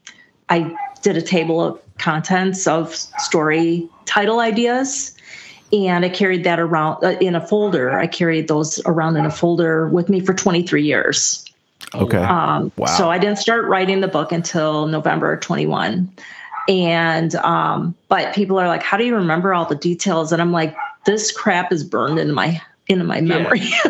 [0.49, 5.16] I did a table of contents of story title ideas,
[5.73, 7.97] and I carried that around uh, in a folder.
[7.97, 11.45] I carried those around in a folder with me for 23 years.
[11.93, 12.17] Okay.
[12.17, 12.85] Um, Wow.
[12.87, 16.09] So I didn't start writing the book until November 21.
[16.69, 20.31] And, um, but people are like, how do you remember all the details?
[20.31, 20.75] And I'm like,
[21.05, 23.59] this crap is burned into my, into my memory.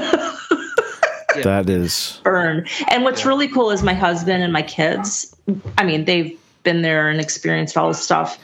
[1.44, 2.68] that is Burn.
[2.88, 5.36] And what's really cool is my husband and my kids.
[5.78, 8.38] I mean, they've been there and experienced all this stuff.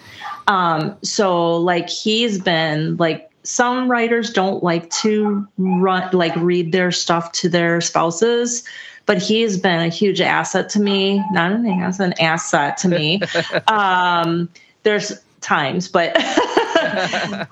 [0.48, 6.90] Um, so like he's been like some writers don't like to run like read their
[6.90, 8.64] stuff to their spouses,
[9.06, 11.22] but he's been a huge asset to me.
[11.34, 13.22] Not an ass, an asset to me.
[13.68, 14.48] um,
[14.84, 16.16] there's times, but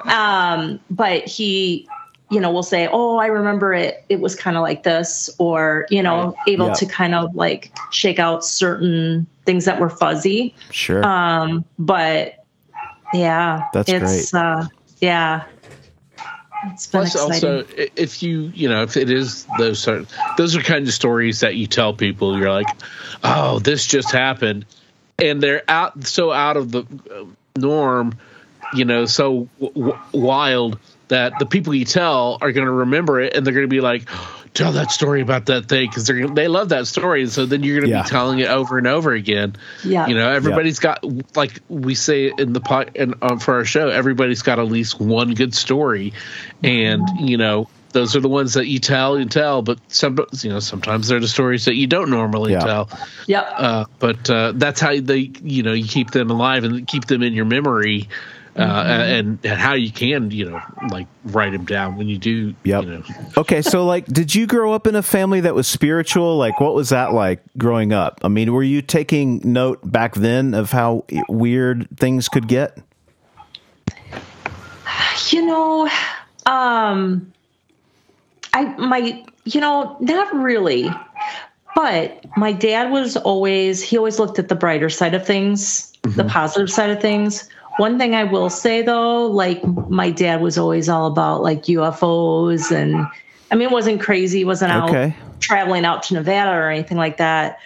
[0.07, 1.85] um, but he
[2.31, 4.03] you know will say oh i remember it.
[4.09, 6.73] It was kind of like this or you know able Yeah.
[6.75, 10.55] to kind of like shake out certain things that were fuzzy.
[10.71, 11.03] Sure.
[11.05, 12.35] um but
[13.13, 14.67] yeah That's it's uh
[14.99, 15.43] yeah.
[16.67, 17.33] It's been Plus, exciting.
[17.61, 17.65] also,
[17.95, 20.05] if you, you know, if it is those sort,
[20.37, 22.37] those are kind of stories that you tell people.
[22.37, 22.67] You're like,
[23.23, 24.67] oh, this just happened,
[25.17, 27.23] and they're out so out of the uh,
[27.57, 28.13] norm,
[28.75, 30.77] you know, so w- w- wild
[31.11, 33.81] that the people you tell are going to remember it, and they're going to be
[33.81, 34.07] like,
[34.53, 37.63] tell that story about that thing because they they love that story, and so then
[37.63, 38.03] you're going to Yeah.
[38.03, 39.55] be telling it over and over again.
[39.83, 41.03] yeah You know, everybody's got
[41.35, 44.99] like we say in the pot and um, for our show, everybody's got at least
[44.99, 46.13] one good story,
[46.63, 49.61] and you know those are the ones that you tell and tell.
[49.61, 52.63] But some, you know, sometimes they're the stories that you don't normally Yeah.
[52.63, 52.89] tell.
[53.27, 57.05] yep Uh, but uh, that's how they, you know, you keep them alive and keep
[57.05, 58.07] them in your memory.
[58.57, 62.53] Uh, and, and how you can, you know, like write them down when you do,
[62.63, 62.83] Yep.
[62.83, 63.03] you know,
[63.37, 66.37] okay, so like, did you grow up in a family that was spiritual?
[66.37, 68.19] Like, what was that like growing up?
[68.23, 72.77] I mean, were you taking note back then of how weird things could get?
[75.29, 75.89] you know
[76.45, 77.31] um
[78.53, 80.89] i my you know not really
[81.75, 86.23] but my dad was always he always looked at the brighter side of things the
[86.25, 90.89] positive side of things one thing i will say though like my dad was always
[90.89, 92.95] all about like ufos and
[93.51, 95.15] i mean it wasn't crazy wasn't out Okay.
[95.39, 97.57] traveling out to nevada or anything like that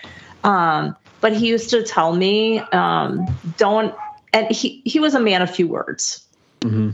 [0.44, 3.26] um but he used to tell me um
[3.58, 3.94] don't
[4.34, 6.22] and he he was a man of few words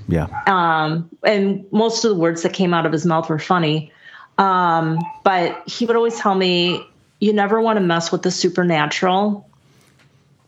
[0.07, 0.27] Yeah.
[0.47, 3.89] um, and most of the words that came out of his mouth were funny.
[4.37, 6.85] Um, but he would always tell me,
[7.21, 9.49] "You never want to mess with the supernatural.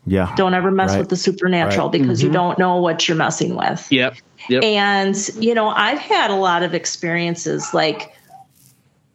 [0.06, 0.32] Yeah.
[0.36, 0.98] Don't ever mess Right.
[1.00, 2.00] with the supernatural Right.
[2.00, 4.14] because you don't know what you're messing with." yep,
[4.48, 4.62] yep.
[4.62, 8.12] And you know, I've had a lot of experiences like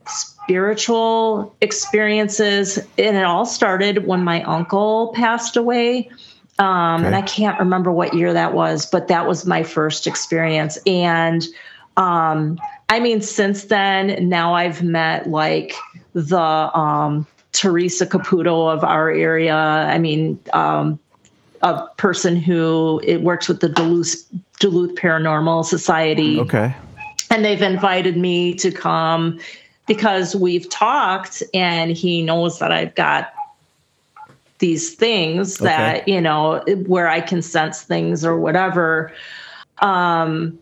[0.07, 6.09] spiritual experiences, and it all started when my uncle passed away.
[6.57, 10.77] Um, And I can't remember what year that was, but that was my first experience.
[10.85, 11.45] And
[11.95, 15.73] um, I mean, since then, now I've met like
[16.13, 17.25] the um,
[17.59, 19.53] Teresa Caputo of our area.
[19.53, 20.97] I mean, um,
[21.61, 24.15] a person who it works with the Duluth
[24.61, 26.73] Duluth Paranormal Society, Okay.
[27.29, 29.39] and they've invited me to come
[29.87, 33.33] because we've talked, and he knows that I've got
[34.59, 39.11] these things that you know where I can sense things or whatever.
[39.79, 40.57] Um,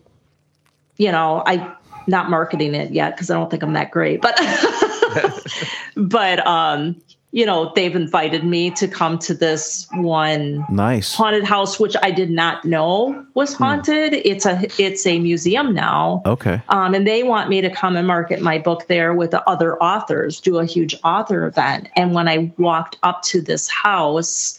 [0.96, 1.74] you know, I
[2.08, 4.34] not marketing it yet because I don't think I'm that great, but
[5.96, 11.14] but um, you know, they've invited me to come to this one Nice.
[11.14, 14.14] haunted house, which I did not know was haunted.
[14.14, 16.22] It's a it's a museum now.
[16.24, 16.62] Okay.
[16.70, 19.80] Um, and they want me to come and market my book there with the other
[19.82, 21.90] authors, do a huge author event.
[21.96, 24.58] And when I walked up to this house,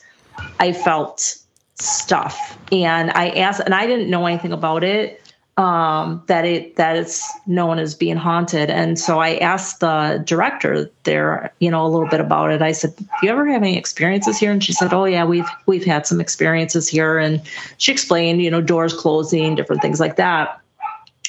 [0.60, 1.38] I felt
[1.76, 2.58] stuff.
[2.72, 5.29] And I asked, and I didn't know anything about it,
[5.60, 8.70] um, that it that it's known as being haunted.
[8.70, 12.62] And so I asked the director there, you know, a little bit about it.
[12.62, 15.50] I said, "Do you ever have any experiences here?" And she said, "Oh yeah, we've
[15.66, 17.42] we've had some experiences here." And
[17.78, 20.62] she explained, you know, doors closing, different things like that.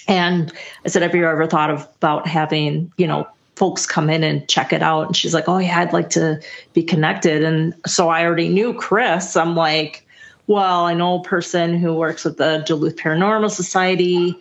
[0.06, 0.52] And
[0.84, 4.46] I said, Have you ever thought of, about having, you know, folks come in and
[4.48, 5.06] check it out?
[5.06, 6.40] And she's like, Oh, yeah, I'd like to
[6.72, 7.42] be connected.
[7.42, 9.36] And so I already knew Chris.
[9.36, 10.06] I'm like,
[10.50, 14.36] Well, I know a person who works with the Duluth Paranormal Society.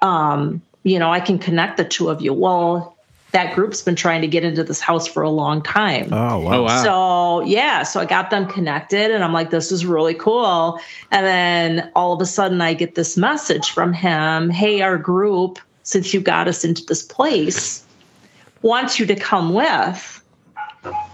[0.00, 2.32] Um, you know, I can connect the two of you.
[2.32, 2.96] Well,
[3.32, 6.12] that group's been trying to get into this house for a long time.
[6.12, 6.52] Oh wow.
[6.52, 6.84] Oh wow.
[6.84, 10.78] So yeah, so I got them connected and I'm like, this is really cool.
[11.10, 15.58] And then all of a sudden I get this message from him, hey, our group,
[15.82, 17.84] since you got us into this place,
[18.62, 20.19] wants you to come with.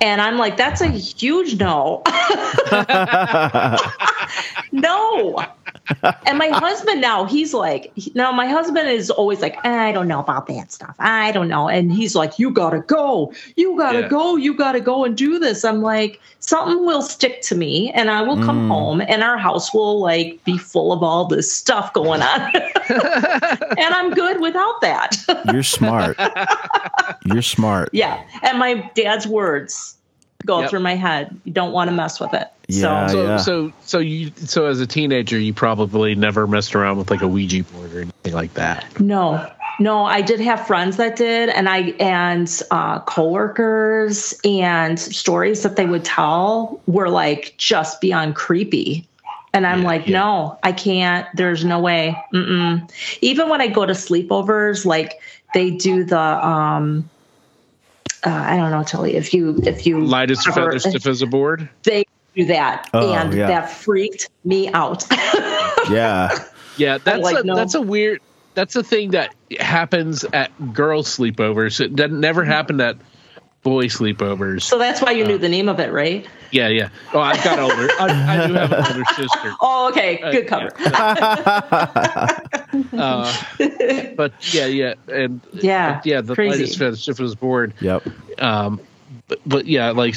[0.00, 2.02] And I'm like, that's a huge no.
[4.72, 5.44] no.
[6.26, 10.20] And my husband now, he's like, now my husband is always like, I don't know
[10.20, 10.94] about that stuff.
[10.98, 11.68] I don't know.
[11.68, 13.32] And he's like, you gotta go.
[13.56, 14.08] You gotta Yeah.
[14.08, 14.36] go.
[14.36, 15.64] You gotta go and do this.
[15.64, 18.68] I'm like, something will stick to me and I will come Mm.
[18.68, 22.50] home and our house will like be full of all this stuff going on.
[22.90, 25.16] and I'm good without that.
[25.52, 26.16] You're smart.
[27.24, 27.90] You're smart.
[27.92, 28.22] yeah.
[28.42, 29.95] And my dad's words
[30.46, 30.70] go Yep.
[30.70, 31.38] through my head.
[31.44, 32.48] You don't want to mess with it.
[32.68, 36.96] Yeah, so so so so you so as a teenager you probably never messed around
[36.98, 38.98] with like a Ouija board or anything like that.
[38.98, 45.62] No, no, I did have friends that did, and I and uh, coworkers and stories
[45.62, 49.06] that they would tell were like just beyond creepy.
[49.52, 50.18] And I'm Yeah, like, yeah.
[50.18, 51.26] no, I can't.
[51.34, 52.16] There's no way.
[52.34, 52.90] Mm-mm.
[53.22, 55.20] Even when I go to sleepovers, like
[55.54, 57.08] they do the um,
[58.24, 59.16] uh, I don't know, Tilly.
[59.16, 61.68] If you if you Light as a feather, ever- stiff as a board.
[61.82, 63.46] they do that, Oh, and yeah.
[63.48, 65.04] that freaked me out.
[65.88, 66.36] Yeah.
[66.78, 67.54] Yeah, that's like, a, no.
[67.54, 68.20] that's a weird.
[68.54, 71.78] That's a thing that happens at girl sleepovers.
[71.80, 72.96] It doesn't never happen at
[73.66, 74.62] boy sleepovers.
[74.62, 76.24] so that's why you knew the name of it, right?
[76.52, 76.90] Yeah, yeah.
[77.12, 77.88] Oh, I've got older.
[77.98, 79.52] I, I do have an older sister.
[79.60, 80.70] Oh, okay, Uh, good cover.
[82.92, 83.32] Uh,
[84.16, 86.20] but yeah, yeah, and Yeah, yeah.
[86.20, 86.58] The crazy.
[86.58, 87.74] lightest feather, stiff as a.
[87.80, 88.06] Yep.
[88.38, 88.80] um
[89.28, 90.14] but, but yeah like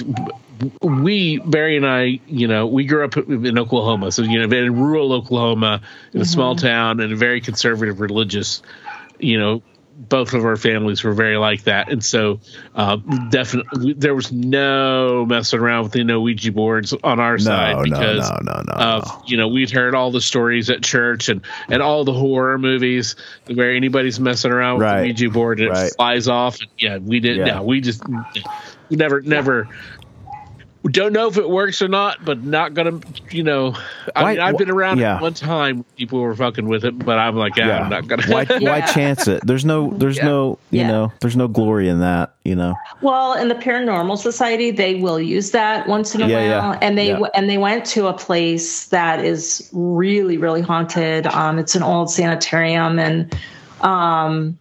[0.82, 4.76] we barry and i you know we grew up in oklahoma so you know in
[4.76, 5.82] rural oklahoma
[6.14, 8.62] in a small town and a very conservative religious
[9.20, 9.62] you know
[10.00, 12.40] both of our families were very like that and so
[12.74, 12.96] uh,
[13.30, 17.84] definitely there was no messing around with the no ouija boards on our No, side
[17.84, 19.24] because no, no, no, of no.
[19.28, 23.18] you know we'd heard all the stories at church and and all the horror movies
[23.54, 25.02] where anybody's messing around with Right.
[25.02, 25.88] the ouija board and Right.
[25.88, 27.56] it flies off and yeah we didn't Yeah.
[27.56, 28.02] no we just
[28.90, 29.68] never never
[30.92, 33.00] don't know if it works or not but not gonna
[33.32, 33.76] you know
[34.16, 35.18] i Why- mean i've been around yeah.
[35.18, 38.24] it one time people were fucking with it but i'm like yeah, i'm not gonna
[38.28, 39.46] why why chance it?
[39.46, 40.26] There's no there's Yeah.
[40.26, 40.88] no you Yeah.
[40.92, 42.76] know there's no glory in that, you know.
[43.02, 46.80] Well, in the paranormal society, they will use that once in a Yeah, while, yeah,
[46.82, 47.20] and they yeah.
[47.36, 51.28] and they went to a place that is really really haunted.
[51.28, 53.36] Um, it's an old sanitarium, and
[53.82, 54.58] um,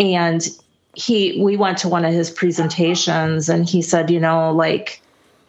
[0.00, 0.48] and
[0.94, 5.00] he we went to one of his presentations, and he said, you know, like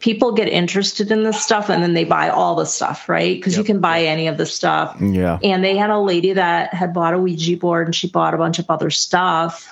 [0.06, 3.38] people get interested in this stuff, and then they buy all the stuff, right?
[3.38, 4.96] Because you can buy any of the stuff.
[5.02, 5.39] Yeah.
[5.41, 8.38] And they had a lady that had bought a Ouija board and she bought a
[8.38, 9.68] bunch of other stuff.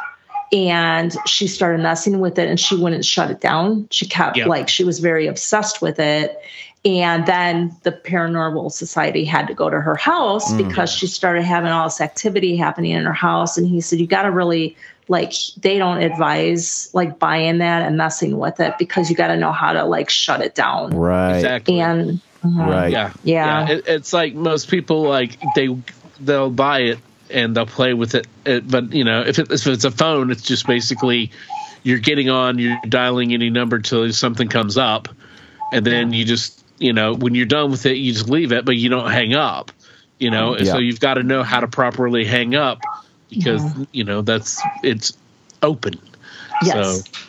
[0.51, 3.87] And she started messing with it and she wouldn't shut it down.
[3.91, 4.47] She kept Yep.
[4.47, 6.39] like, she was very obsessed with it.
[6.85, 11.71] And then the Paranormal Society had to go to her house because she started having
[11.71, 13.57] all this activity happening in her house.
[13.57, 14.75] And he said, You got to really,
[15.07, 19.37] like, they don't advise like buying that and messing with it because you got to
[19.37, 20.91] know how to like shut it down.
[20.91, 21.37] Right.
[21.37, 22.67] exactly And mhm.
[22.67, 22.91] Right.
[22.91, 23.69] yeah Yeah.
[23.69, 25.69] It, it's like most people like they
[26.19, 29.65] they'll buy it and they'll play with it, it but you know if, it, if
[29.65, 31.31] it's a phone it's just basically
[31.83, 35.07] you're getting on you're dialing any number till something comes up
[35.71, 38.65] and then you just you know when you're done with it you just leave it
[38.65, 39.71] but you don't hang up
[40.19, 42.79] you know and so you've got to know how to properly hang up
[43.29, 45.13] because you know that's it's
[45.61, 45.93] open
[46.63, 46.73] yes.
[46.73, 47.19] so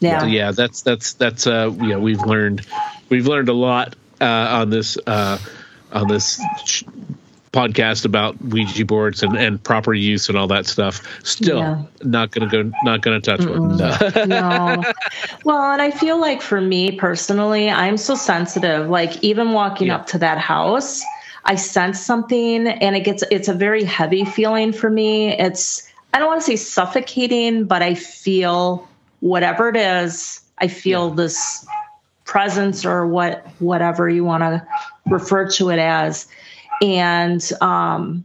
[0.00, 0.20] yeah.
[0.20, 2.64] so yeah, that's that's that's uh yeah we've learned
[3.08, 5.38] we've learned a lot uh, on this uh,
[5.92, 6.84] on this sh-
[7.52, 11.00] podcast about Ouija boards and, and proper use and all that stuff.
[11.24, 11.82] Still Yeah.
[12.02, 13.76] not gonna go not gonna touch one.
[14.28, 14.84] no.
[15.44, 18.88] Well, and I feel like for me personally, I'm so sensitive.
[18.88, 19.96] Like even walking Yeah.
[19.96, 21.02] up to that house,
[21.44, 25.32] I sense something and it gets it's a very heavy feeling for me.
[25.38, 28.88] It's I don't want to say suffocating, but I feel
[29.20, 31.66] whatever it is, I feel this
[32.24, 34.66] presence or what whatever you want to
[35.06, 36.26] refer to it as.
[36.82, 38.24] And um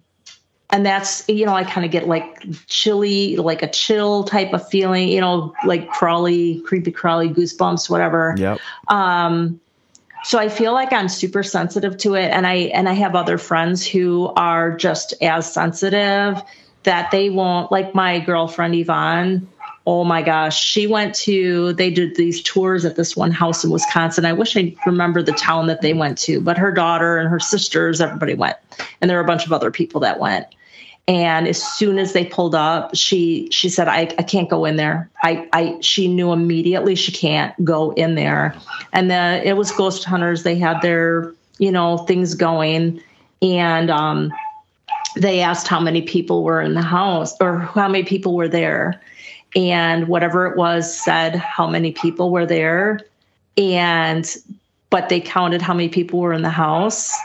[0.73, 4.67] and that's you know i kind of get like chilly like a chill type of
[4.67, 8.59] feeling you know like crawly creepy crawly goosebumps whatever Yep.
[8.87, 9.61] um
[10.23, 13.37] so i feel like i'm super sensitive to it and i and i have other
[13.37, 16.41] friends who are just as sensitive
[16.83, 19.47] that they won't like my girlfriend yvonne
[19.85, 23.69] oh my gosh she went to they did these tours at this one house in
[23.69, 24.25] wisconsin.
[24.25, 27.39] I wish i remember the town that they went to but her daughter and her
[27.39, 28.57] sisters everybody went.
[29.01, 30.47] And there were a bunch of other people that went.
[31.05, 34.77] And as soon as they pulled up she she said i, I can't go in
[34.77, 35.09] there.
[35.21, 38.55] I, I she knew immediately she can't go in there.
[38.93, 40.43] And then it was ghost hunters.
[40.43, 43.01] They had their you know things going.
[43.41, 44.31] And um
[45.15, 49.01] they asked how many people were in the house or how many people were there
[49.55, 52.99] and whatever it was said how many people were there
[53.57, 54.35] and
[54.89, 57.15] but they counted how many people were in the house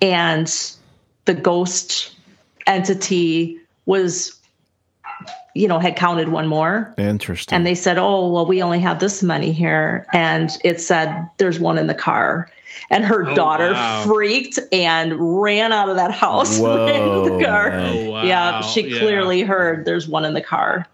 [0.00, 0.72] and
[1.26, 2.14] the ghost
[2.66, 4.36] entity was
[5.54, 7.54] you know had counted one more Interesting.
[7.56, 11.58] and they said oh well we only have this many here and it said there's
[11.60, 12.50] one in the car
[12.88, 14.04] and her Oh, daughter wow.
[14.06, 17.72] freaked and ran out of that house ran into the car.
[17.74, 18.22] Oh, wow.
[18.24, 19.00] yeah she Yeah.
[19.00, 20.86] clearly heard there's one in the car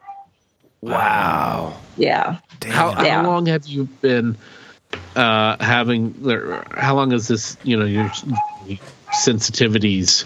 [0.82, 1.76] wow.
[1.96, 3.22] yeah How, how Yeah.
[3.22, 4.36] long have you been
[5.14, 6.14] uh, having?
[6.72, 7.56] How long is this?
[7.64, 8.08] You know your
[9.12, 10.24] sensitivities.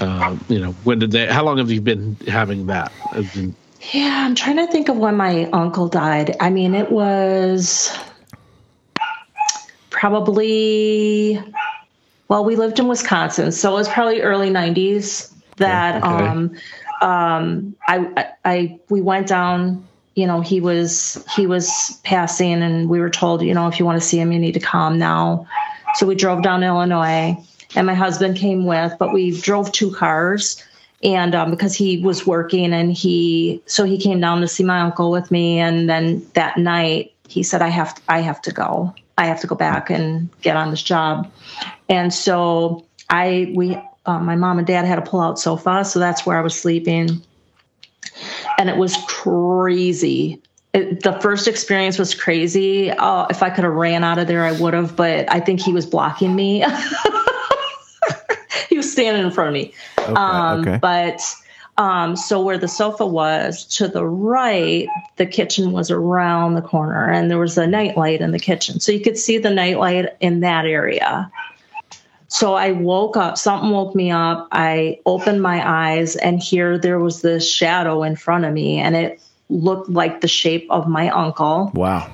[0.00, 1.26] Uh, you know when did they?
[1.26, 2.92] How long have you been having that?
[3.34, 3.54] Been-
[3.92, 6.36] Yeah, I'm trying to think of when my uncle died.
[6.40, 7.92] I mean, it was
[9.90, 11.42] probably
[12.28, 16.08] well, we lived in Wisconsin, so it was probably early 90s that Okay.
[16.08, 16.56] um
[17.00, 23.00] um I, I we went down, you know, he was he was passing and we
[23.00, 25.46] were told, you know, if you want to see him, you need to come now.
[25.94, 27.36] So we drove down to Illinois
[27.76, 30.62] and my husband came with, but we drove two cars
[31.04, 34.80] and um, because he was working and he so he came down to see my
[34.80, 38.52] uncle with me and then that night he said i have to, i have to
[38.52, 41.30] go i have to go back and get on this job
[41.88, 46.26] and so i we uh, my mom and dad had a pull-out sofa so that's
[46.26, 47.22] where i was sleeping
[48.58, 50.40] and it was crazy
[50.72, 54.44] it, the first experience was crazy oh if i could have ran out of there
[54.44, 56.64] i would have but i think he was blocking me
[58.68, 59.72] he was standing in front of me
[60.08, 60.20] Okay.
[60.20, 60.78] um, okay.
[60.80, 61.20] But
[61.76, 67.10] um, so where the sofa was to the right, the kitchen was around the corner,
[67.10, 70.40] and there was a nightlight in the kitchen, so you could see the nightlight in
[70.40, 71.30] that area.
[72.34, 73.38] So I woke up.
[73.38, 74.48] Something woke me up.
[74.50, 78.96] I opened my eyes, and here there was this shadow in front of me, and
[78.96, 82.10] it looked like the shape of my uncle wow.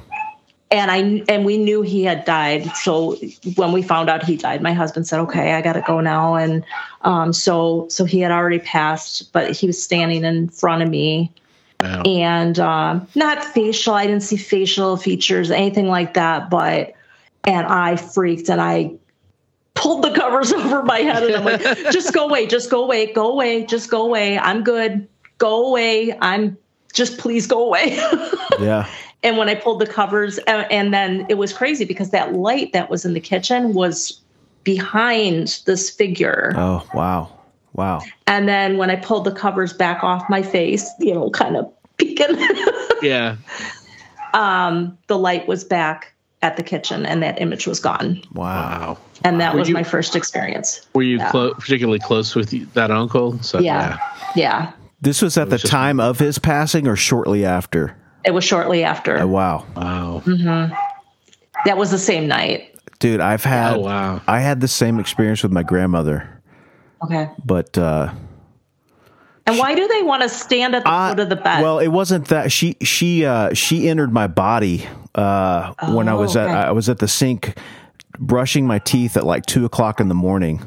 [0.71, 2.71] and I and we knew he had died.
[2.77, 3.17] So
[3.55, 6.35] when we found out he died, my husband said, "Okay, I got to go now."
[6.35, 6.67] And
[7.01, 11.33] um, so so he had already passed, but he was standing in front of me,
[11.81, 12.03] Wow.
[12.03, 13.95] and um, not facial.
[13.95, 16.51] I didn't see facial features, anything like that.
[16.51, 16.93] But
[17.45, 18.93] and I freaked, and I
[19.75, 23.13] pulled the covers over my head, and I'm like, "Just go away, just go away,
[23.13, 24.39] go away, just go away.
[24.39, 25.09] I'm good.
[25.39, 26.17] Go away.
[26.21, 26.57] I'm
[26.93, 27.99] just please go away."
[28.61, 28.87] Yeah.
[29.23, 32.75] and when I pulled the covers, and, and then it was crazy because that light
[32.75, 34.21] that was in the kitchen was
[34.65, 36.53] behind this figure.
[36.57, 37.31] Oh wow.
[37.73, 38.03] Wow.
[38.27, 41.73] And then when I pulled the covers back off my face, you know, kind of
[41.97, 42.37] peeking,
[43.01, 43.37] Yeah.
[44.35, 48.22] um, the light was back at the kitchen and that image was gone.
[48.35, 48.44] Wow.
[48.44, 48.98] Wow.
[49.24, 50.87] And that Were was you- my first experience.
[50.94, 51.31] Were you Yeah.
[51.31, 53.38] clo- particularly close with that uncle?
[53.43, 53.99] So, Yeah.
[54.34, 54.70] Yeah.
[55.03, 57.95] This was at the just- time of his passing or shortly after?
[58.24, 59.18] It was shortly after.
[59.18, 59.64] Oh, wow.
[59.76, 60.22] Wow.
[61.66, 62.68] That was the same night.
[63.01, 64.20] Dude, I've had Oh, wow.
[64.26, 66.28] I had the same experience with my grandmother,
[67.05, 67.28] Okay.
[67.45, 68.11] but uh
[69.47, 71.62] And why do they want to stand at the I- foot of the bed?
[71.62, 76.37] Well, it wasn't that she she uh she entered my body uh when I was
[76.37, 76.55] Oh, at okay.
[76.55, 77.59] I was at the sink
[78.19, 80.61] brushing my teeth at like two o'clock in the morning.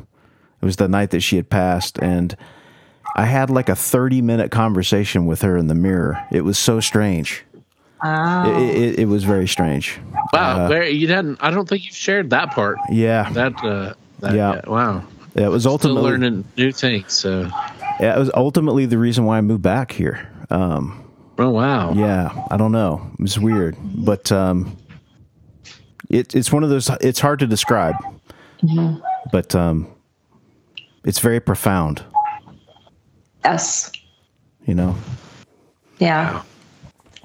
[0.62, 2.36] It was the night that she had passed and
[3.16, 6.26] I had like a 30 minute conversation with her in the mirror.
[6.32, 7.44] It was so strange.
[8.04, 8.50] Wow.
[8.60, 10.00] It, it, it was very strange.
[10.34, 10.68] Wow.
[10.68, 12.78] very, you didn't, I don't think you've shared that part.
[12.90, 13.30] Yeah.
[13.32, 14.54] That, uh, that Yeah.
[14.56, 14.68] yet.
[14.68, 15.04] Wow.
[15.36, 17.14] It was Still ultimately learning new things.
[17.14, 17.50] So,
[18.00, 20.28] yeah, it was ultimately the reason why I moved back here.
[20.50, 21.03] Um,
[21.40, 23.06] oh wow, yeah, I don't know.
[23.20, 24.76] It's weird, but um,
[26.10, 26.90] it, it's one of those.
[27.02, 27.96] It's hard to describe,
[29.32, 29.88] but um,
[31.04, 32.04] it's very profound.
[33.44, 33.92] Yes.
[34.66, 34.96] You know.
[36.00, 36.42] Yeah.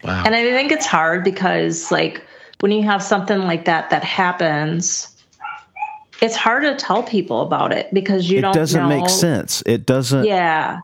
[0.05, 0.23] wow.
[0.27, 2.25] And I think it's hard because, like,
[2.61, 5.17] when you have something like that that happens,
[6.21, 8.89] it's hard to tell people about it because you it don't It doesn't know.
[8.89, 9.63] make sense.
[9.67, 10.25] It doesn't.
[10.25, 10.81] Yeah.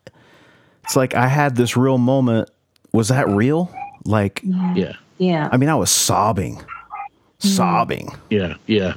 [0.84, 2.48] It's like I had this real moment.
[2.94, 3.74] Was that real?
[4.04, 5.48] Like, yeah, Yeah.
[5.50, 7.48] I mean, I was sobbing, mm-hmm.
[7.48, 8.14] sobbing.
[8.30, 8.94] yeah, yeah.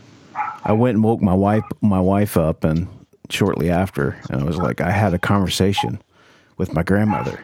[0.64, 2.88] I went and woke my wife my wife up, and
[3.32, 6.00] shortly after, and I was like, I had a conversation
[6.58, 7.44] with my grandmother,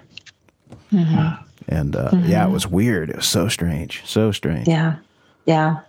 [0.92, 1.44] mm-hmm.
[1.70, 2.30] and uh, mm-hmm.
[2.30, 3.10] yeah, it was weird.
[3.10, 4.68] It was so strange, so strange.
[4.68, 4.98] yeah.
[5.46, 5.80] Yeah.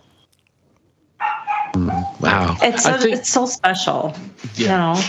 [1.75, 2.57] Wow.
[2.61, 4.15] It's so, think, it's so special.
[4.55, 4.77] You Yeah.
[4.77, 5.01] know?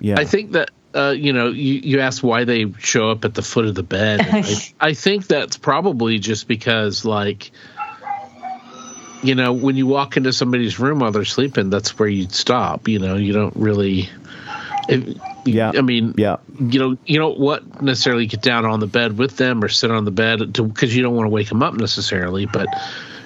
[0.00, 3.34] Yeah, I think that uh, you know you, you asked why they show up at
[3.34, 4.20] the foot of the bed.
[4.32, 4.44] I,
[4.80, 7.50] I think that's probably just because like
[9.22, 12.88] you know when you walk into somebody's room while they're sleeping, that's where you stop.
[12.88, 14.08] You know, you don't really.
[14.88, 15.72] If, Yeah.
[15.76, 19.36] I mean, yeah, you know, you don't what necessarily get down on the bed with
[19.36, 22.46] them or sit on the bed because you don't want to wake them up necessarily,
[22.46, 22.68] but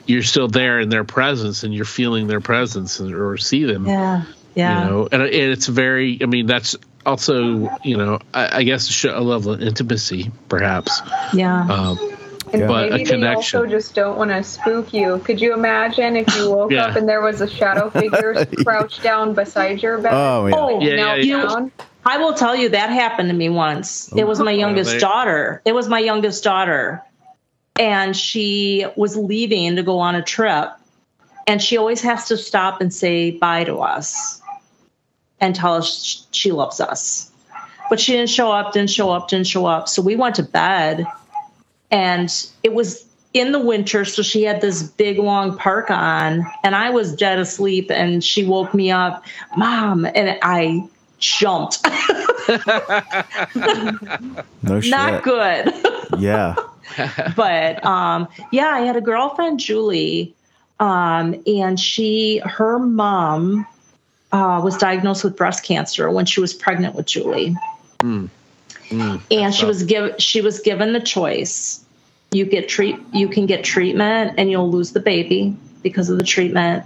[0.07, 3.87] you're still there in their presence and you're feeling their presence and, or see them
[3.87, 4.25] Yeah.
[4.55, 4.83] Yeah.
[4.85, 6.75] you know and, and it's very i mean that's
[7.11, 11.03] also you know i, I guess show a level of intimacy perhaps
[11.35, 11.67] yeah.
[11.69, 11.99] um,
[12.53, 12.67] And Yeah.
[12.67, 15.19] But a maybe they also just don't want to spook you.
[15.25, 16.87] Could you imagine if you woke Yeah.
[16.87, 20.13] up and there was a shadow figure crouched down beside your bed?
[20.13, 20.55] Oh yeah.
[20.57, 21.43] Oh, Yeah, Knelt yeah, yeah.
[21.47, 21.73] down?
[22.05, 24.11] I will tell you that happened to me once.
[24.17, 25.63] It was my youngest daughter.
[25.65, 27.05] It was my youngest daughter.
[27.79, 30.73] And she was leaving to go on a trip.
[31.47, 34.40] And she always has to stop and say bye to us
[35.41, 37.31] and tell us she loves us.
[37.89, 39.89] But she didn't show up, didn't show up, didn't show up.
[39.89, 41.07] So we went to bed
[41.91, 42.31] and
[42.63, 44.05] it was in the winter.
[44.05, 48.45] So she had this big long park on and I was dead asleep and she
[48.45, 49.25] woke me up,
[49.57, 50.05] Mom.
[50.05, 50.89] And I
[51.19, 51.79] jumped.
[54.63, 54.91] No shit.
[54.91, 55.73] Not good.
[56.19, 56.55] Yeah.
[57.37, 60.35] but um, yeah, I had a girlfriend, Julie,
[60.79, 63.67] um, and she, her mom,
[64.33, 67.57] uh, was diagnosed with breast cancer when she was pregnant with Julie,
[69.31, 71.85] and she was given she was given the choice:
[72.33, 76.25] you get treat, you can get treatment, and you'll lose the baby because of the
[76.25, 76.85] treatment,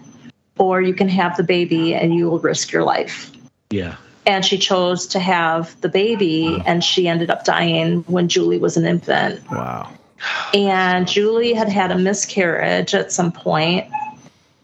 [0.58, 3.30] or you can have the baby and you will risk your life.
[3.70, 3.96] yeah.
[4.26, 8.78] And she chose to have the baby, and she ended up dying when Julie was
[8.78, 9.42] an infant.
[9.50, 9.90] Wow.
[10.54, 13.86] and Julie had had a miscarriage at some point,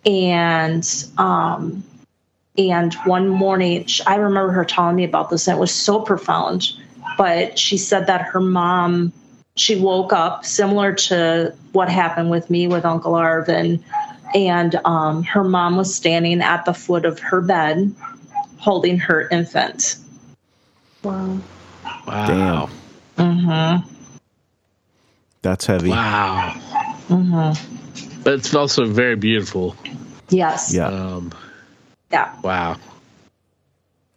[0.07, 1.85] and um,
[2.69, 6.69] and one morning I remember her telling me about this, and it was so profound.
[7.17, 9.13] But she said that her mom,
[9.57, 13.83] she woke up similar to what happened with me with Uncle Arvin,
[14.35, 17.95] and um, her mom was standing at the foot of her bed,
[18.59, 19.97] holding her infant.
[21.03, 21.39] Wow.
[22.07, 22.69] wow
[23.17, 23.37] Damn.
[23.37, 23.89] Mm-hmm.
[25.43, 25.89] That's heavy.
[25.91, 26.55] wow
[27.09, 28.23] Mm-hmm.
[28.23, 29.75] but it's also very beautiful
[30.29, 30.73] Yes.
[30.75, 30.87] Yeah.
[30.89, 31.33] um
[32.11, 32.35] Yeah.
[32.43, 32.77] wow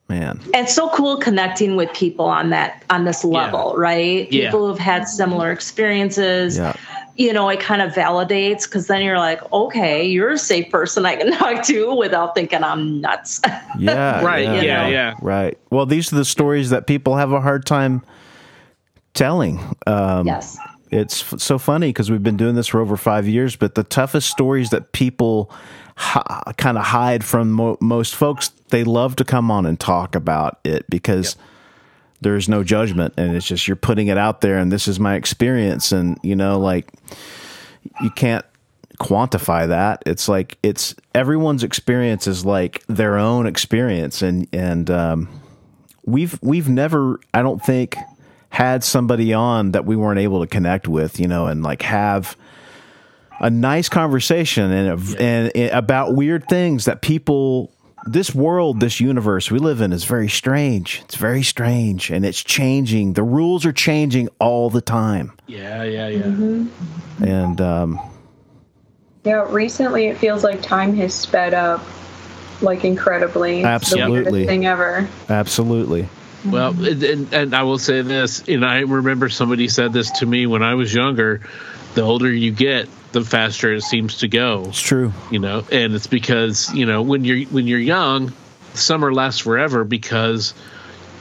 [0.09, 0.39] Man.
[0.53, 4.31] And it's so cool connecting with people on that on this level, right?
[4.31, 4.45] Yeah.
[4.45, 6.57] People who've had similar experiences.
[6.57, 6.75] Yeah.
[7.15, 11.05] You know, it kind of validates because then you're like, okay, you're a safe person
[11.05, 13.39] I can talk to without thinking I'm nuts.
[13.79, 14.21] Yeah.
[14.25, 14.61] right yeah.
[14.61, 15.57] yeah yeah, Right.
[15.69, 18.03] Well, these are the stories that people have a hard time
[19.13, 19.59] telling.
[19.87, 20.57] Um, yes.
[20.91, 23.83] It's f- so funny because we've been doing this for over five years, but the
[23.83, 25.49] toughest stories that people
[25.95, 30.15] hi- kind of hide from mo- most folks, they love to come on and talk
[30.15, 31.35] about it because
[32.21, 35.15] there's no judgment and it's just you're putting it out there and this is my
[35.15, 36.89] experience and you know like
[38.01, 38.45] you can't
[38.99, 40.03] quantify that.
[40.05, 45.41] It's like it's everyone's experience is like their own experience and and um
[46.05, 47.95] we've we've never i don't think
[48.49, 52.35] had somebody on that we weren't able to connect with you know and like have
[53.43, 57.71] a nice conversation and a, and, and about weird things that people
[58.05, 62.41] this world this universe we live in is very strange it's very strange and it's
[62.43, 67.23] changing the rules are changing all the time yeah yeah yeah Mm-hmm.
[67.23, 67.99] and um
[69.23, 71.81] Yeah, recently it feels like time has sped up
[72.61, 73.55] like incredibly.
[73.59, 73.69] It's the
[73.99, 74.11] Absolutely.
[74.31, 75.07] weirdest thing ever.
[75.29, 76.07] absolutely
[76.45, 80.45] Well, and, and I will say this, and I remember somebody said this to me
[80.45, 81.39] when I was younger.
[81.95, 84.65] The older you get, the faster it seems to go.
[84.67, 88.33] it's true You know, and it's because you know when you're when you're young,
[88.73, 90.53] summer lasts forever because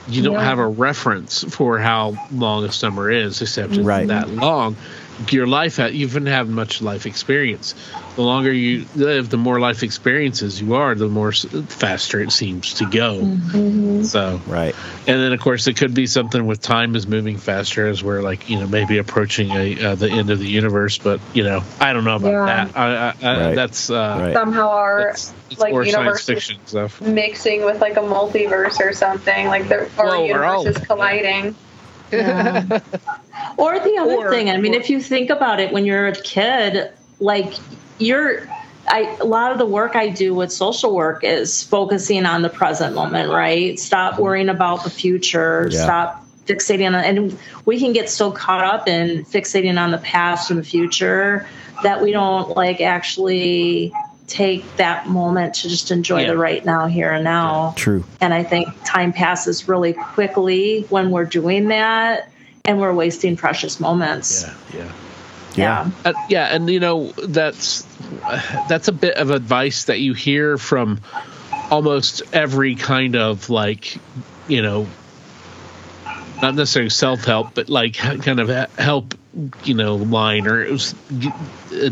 [0.07, 0.43] you don't Yeah.
[0.43, 4.07] have a reference for how long a summer is, except it's Right.
[4.09, 4.75] that long.
[5.29, 7.75] Your life, ha- you haven't had much life experience.
[8.15, 12.31] The longer you live, the more life experiences you are, the more s- faster it
[12.31, 13.19] seems to go.
[13.21, 14.03] Mm-hmm.
[14.03, 14.75] So, Right.
[15.07, 18.21] and then of course it could be something with time is moving faster as we're
[18.21, 21.61] like you know maybe approaching a uh, the end of the universe, but you know
[21.79, 22.45] I don't know about Yeah.
[22.65, 22.77] that.
[22.77, 23.55] I, I, I, Right.
[23.55, 24.33] That's uh, Right.
[24.33, 27.01] Somehow our that's, it's like, more science universes- fiction stuff.
[27.01, 31.45] mixing with like a multiverse or something, like the our Well, we're all- universes colliding.
[31.45, 31.51] Yeah.
[33.57, 36.07] Or the other Or- thing, I mean, or- if you think about it, when you're
[36.07, 37.53] a kid, like
[37.99, 38.47] you're,
[38.87, 42.49] I a lot of the work I do with social work is focusing on the
[42.49, 43.79] present moment, right?
[43.79, 44.23] Stop mm-hmm.
[44.23, 45.69] worrying about the future.
[45.71, 45.83] Yeah.
[45.83, 50.51] Stop fixating on, and we can get so caught up in fixating on the past
[50.51, 51.47] and the future
[51.83, 53.93] that we don't like actually
[54.27, 56.27] take that moment to just enjoy Yeah.
[56.29, 57.73] the right now, here and now.
[57.75, 58.03] True.
[58.21, 62.29] And I think time passes really quickly when we're doing that
[62.65, 64.45] and we're wasting precious moments.
[64.73, 64.91] Yeah, yeah.
[65.55, 65.91] Yeah.
[66.03, 67.85] Uh, yeah, and you know that's
[68.67, 70.99] that's a bit of advice that you hear from
[71.69, 73.97] almost every kind of like
[74.47, 74.87] you know
[76.41, 79.13] not necessarily self help, but like kind of help
[79.63, 80.95] you know line or it was
[81.71, 81.89] uh,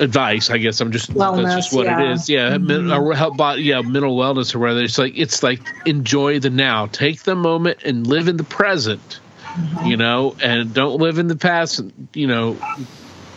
[0.00, 0.50] advice.
[0.50, 2.00] I guess I'm just Wellness, that's just what yeah.
[2.00, 2.28] it is.
[2.28, 2.92] Yeah, men- mm-hmm.
[2.92, 6.86] or help body, yeah, mental wellness or whether it's like it's like enjoy the now,
[6.86, 9.20] take the moment and live in the present
[9.58, 9.86] mm-hmm.
[9.86, 11.80] you know, and don't live in the past,
[12.14, 12.56] you know,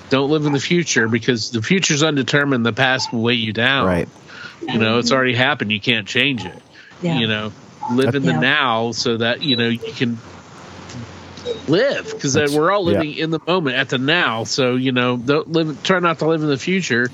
[0.09, 2.65] don't live in the future because the future's undetermined.
[2.65, 3.85] The past will weigh you down.
[3.85, 4.09] Right.
[4.61, 5.15] You know, it's mm-hmm.
[5.15, 5.71] already happened.
[5.71, 6.61] You can't change it.
[7.01, 7.17] Yeah.
[7.17, 7.53] You know,
[7.91, 8.39] live in the Yeah.
[8.39, 10.19] now so that, you know, you can
[11.67, 12.99] live because we're all yeah.
[12.99, 14.43] living in the moment at the now.
[14.43, 17.09] So, you know, don't live, try not to live in the future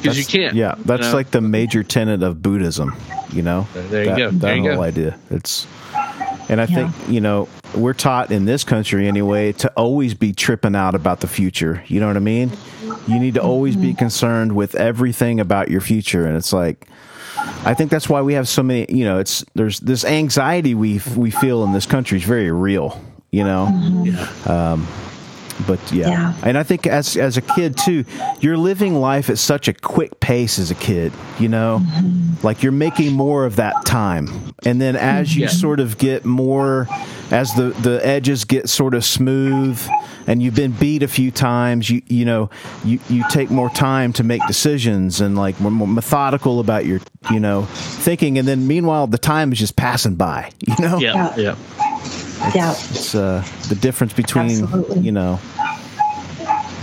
[0.00, 0.54] because you can't.
[0.54, 1.14] Yeah, that's you know?
[1.16, 2.94] like the major tenet of Buddhism.
[3.32, 4.30] You know, There you that, go.
[4.30, 4.82] That There you whole go.
[4.82, 5.18] idea.
[5.30, 5.66] It's,
[6.48, 6.90] and I Yeah.
[6.90, 11.20] think you know we're taught in this country anyway to always be tripping out about
[11.20, 11.82] the future.
[11.88, 12.52] You know what I mean?
[13.08, 13.98] You need to always be Mm-hmm.
[13.98, 16.86] concerned with everything about your future, and it's like.
[17.66, 18.86] I think that's why we have so many.
[18.88, 22.98] You know, it's there's this anxiety we we feel in this country is very real.
[23.36, 24.04] You know, mm-hmm.
[24.06, 24.70] Yeah.
[24.70, 24.86] Um,
[25.66, 26.08] but yeah.
[26.08, 26.34] Yeah.
[26.42, 28.04] and I think as as a kid too,
[28.40, 31.12] you're living life at such a quick pace as a kid.
[31.38, 32.46] You know, mm-hmm.
[32.46, 34.28] like you're making more of that time,
[34.64, 35.04] and then mm-hmm.
[35.20, 35.48] as you Yeah.
[35.48, 36.88] sort of get more,
[37.30, 39.80] as the the edges get sort of smooth,
[40.26, 42.48] and you've been beat a few times, you you know
[42.84, 47.00] you you take more time to make decisions and like more, more methodical about your
[47.30, 47.62] you know
[48.04, 50.50] thinking, and then meanwhile the time is just passing by.
[50.66, 51.34] You know, Yeah.
[51.36, 51.56] Yeah.
[51.56, 51.56] Yeah.
[52.40, 55.00] It's uh, the difference between Absolutely.
[55.00, 55.38] you know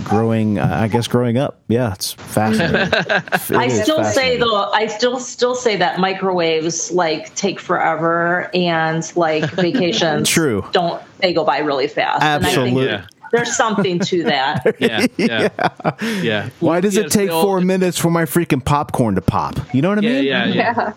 [0.04, 4.70] growing uh, i guess growing up yeah it's fascinating It I is still say though,
[4.72, 10.66] I still still say that microwaves like take forever and like vacations True.
[10.72, 12.22] don't they go by really fast.
[12.22, 12.86] And I Absolutely.
[12.88, 13.02] think
[13.32, 14.76] there's something to that.
[14.80, 15.06] Yeah.
[15.16, 16.12] Yeah.
[16.22, 16.48] Yeah.
[16.60, 19.58] why does Yeah, it take the old- four minutes for my freaking popcorn to pop
[19.74, 20.92] you know what i Yeah, mean yeah, yeah.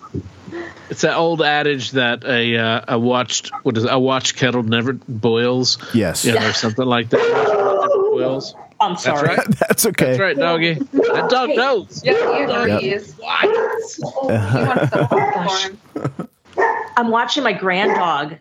[0.88, 0.92] Yeah.
[0.92, 4.64] It's that old adage that a uh, a watched what is it, a watch kettle
[4.64, 7.90] never boils, yes you know, or something like that.
[8.12, 8.56] Boils.
[8.80, 9.28] I'm That's sorry.
[9.36, 9.48] right.
[9.60, 10.74] that's okay That's right, doggy.
[10.76, 12.02] That dog knows.
[12.02, 13.16] Just you Northeast.
[13.20, 13.42] What?
[13.42, 13.96] He wants
[14.92, 16.28] some popcorn.
[16.96, 18.38] I'm watching my grand dog.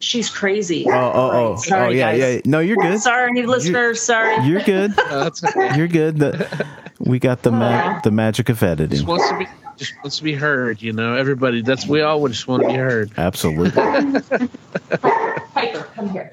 [0.00, 0.86] She's crazy.
[0.88, 2.34] oh oh oh, oh Sorry, oh yeah guys.
[2.36, 4.00] yeah no you're good Sorry, new listeners.
[4.02, 4.44] Sorry.
[4.46, 5.76] you're good No, that's okay.
[5.76, 6.66] you're good the,
[6.98, 9.46] we got the ma- the magic of Just editing wants to be
[9.76, 10.82] just wants to be heard.
[10.82, 11.62] You know, everybody.
[11.62, 13.10] That's we all just want to be heard.
[13.16, 13.70] absolutely
[15.00, 16.30] Piper, come here.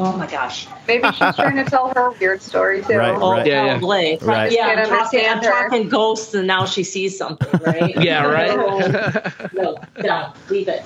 [0.00, 0.68] Oh my gosh.
[0.86, 2.94] Maybe she's trying to tell her weird story too.
[2.96, 3.44] Right, Oh, right.
[3.44, 4.16] Yeah, yeah.
[4.22, 4.52] Right.
[4.52, 5.50] Yeah, I'm talking, I'm understand her.
[5.50, 7.96] talking ghosts, and now she sees something, right?
[8.00, 9.52] Yeah, right.
[9.52, 10.84] no, don't leave it.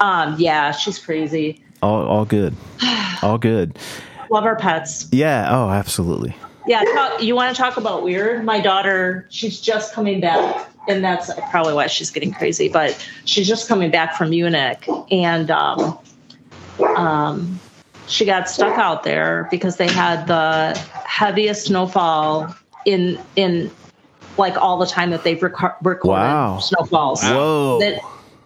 [0.00, 1.62] Um, yeah, she's crazy.
[1.82, 2.54] all, all good
[3.22, 3.78] all good
[4.30, 5.08] Love our pets.
[5.12, 6.34] yeah oh absolutely
[6.66, 8.44] Yeah, talk, you want to talk about weird?
[8.44, 12.68] My daughter, she's just coming back, and that's probably why she's getting crazy.
[12.68, 15.98] But she's just coming back from Munich, and um,
[16.96, 17.58] um,
[18.08, 22.54] she got stuck out there because they had the heaviest snowfall
[22.84, 23.70] in in
[24.36, 26.58] like all the time that they've reco- recorded Wow.
[26.58, 27.22] snowfalls.
[27.22, 28.00] whoa That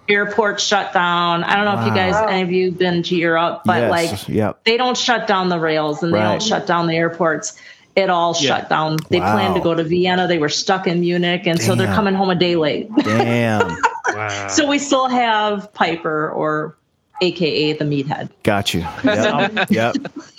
[0.09, 1.45] airport shut down.
[1.45, 4.29] I don't know if you guys, any of you, been to Europe, but yes like
[4.29, 6.25] yep they don't shut down the rails and they Right.
[6.25, 7.55] don't shut down the airports.
[7.95, 8.57] It all Yeah.
[8.57, 8.97] shut down.
[9.11, 9.33] They Wow.
[9.33, 10.27] planned to go to Vienna.
[10.27, 12.89] They were stuck in Munich, and so they're coming home a day late.
[13.05, 13.77] damn
[14.15, 14.49] Wow.
[14.49, 16.75] so we still have Piper, or
[17.23, 18.29] AKA the meathead.
[18.43, 18.81] Got you.
[19.05, 19.71] Yep.
[19.71, 19.95] yep.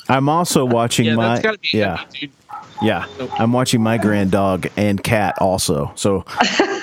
[0.10, 1.98] I'm also watching yeah, my that's gotta be yeah.
[1.98, 2.32] heavy, dude.
[2.82, 3.06] Yeah,
[3.40, 5.94] I'm watching my grand dog and cat also.
[5.96, 6.26] So,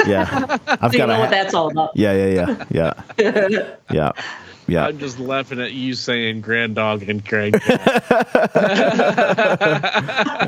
[0.07, 1.91] yeah, I've So you know a what that's all about.
[1.95, 3.59] yeah, yeah, yeah, yeah,
[3.91, 4.13] yeah,
[4.67, 4.87] yeah.
[4.87, 7.57] I'm just laughing at you saying grand dog and grand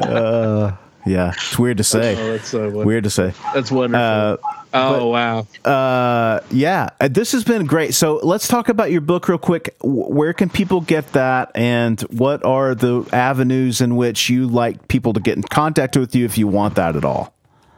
[0.09, 0.73] uh,
[1.05, 2.17] Yeah, it's weird to say.
[2.17, 2.85] Oh, that's so wonderful.
[2.85, 3.35] Weird to say.
[3.55, 4.03] That's wonderful.
[4.05, 4.37] Uh,
[4.73, 5.47] oh wow.
[5.65, 7.95] Uh, yeah, uh, this has been great.
[7.95, 9.75] So let's talk about your book real quick.
[9.83, 15.13] Where can people get that, and what are the avenues in which you like people
[15.15, 17.35] to get in contact with you if you want that at all?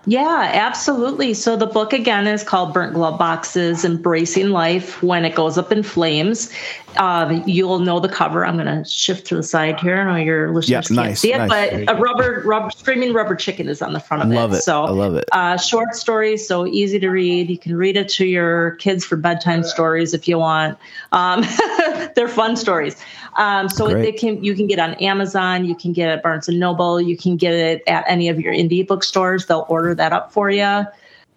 [0.06, 1.32] Yeah, absolutely.
[1.34, 5.72] So the book again is called Burnt Glove Boxes Embracing Life When It Goes Up
[5.72, 6.52] in Flames.
[6.96, 8.44] Uh, you'll know the cover.
[8.46, 9.96] I'm going to shift to the side here.
[9.98, 11.48] I know your listeners Yeah, can't nice, see it, nice.
[11.86, 14.56] but a rubber, rubber, screaming rubber chicken is on the front of Love it.
[14.58, 14.62] it.
[14.62, 15.24] So I love it.
[15.32, 17.50] Uh, short stories, so easy to read.
[17.50, 20.78] You can read it to your kids for bedtime stories if you want.
[21.10, 21.44] Um,
[22.14, 22.96] they're fun stories.
[23.36, 26.22] Um, so it, it can you can get on Amazon, you can get it at
[26.22, 29.46] Barnes and Noble, you can get it at any of your indie bookstores.
[29.46, 30.84] They'll order that up for you.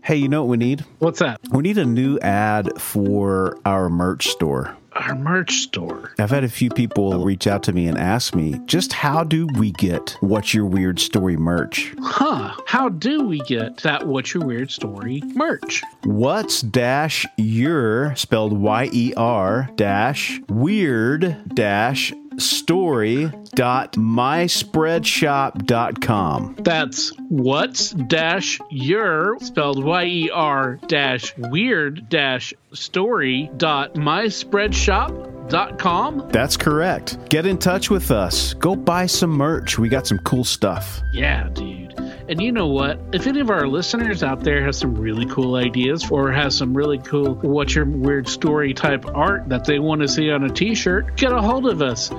[0.03, 0.85] Hey, you know what we need?
[0.99, 1.41] What's that?
[1.51, 4.77] We need a new ad for our merch store.
[4.95, 6.13] Our merch store.
[6.19, 9.49] I've had a few people reach out to me and ask me just how do
[9.59, 11.93] we get What's Your Weird Story merch?
[12.01, 12.55] Huh.
[12.67, 15.83] How do we get that What's Your Weird Story merch?
[16.05, 26.57] What's dash your spelled Y E R dash weird dash story dot myspreadshop dot com.
[26.59, 35.79] That's what's dash your spelled Y E R dash weird dash story dot myspreadshop dot
[35.79, 36.29] com.
[36.31, 37.19] That's correct.
[37.29, 38.55] Get in touch with us.
[38.55, 39.79] Go buy some merch.
[39.79, 41.01] We got some cool stuff.
[41.13, 41.93] Yeah, dude.
[42.29, 42.99] And you know what?
[43.13, 46.75] If any of our listeners out there has some really cool ideas or has some
[46.75, 50.49] really cool what's your weird story type art that they want to see on a
[50.49, 52.11] t-shirt, get a hold of us.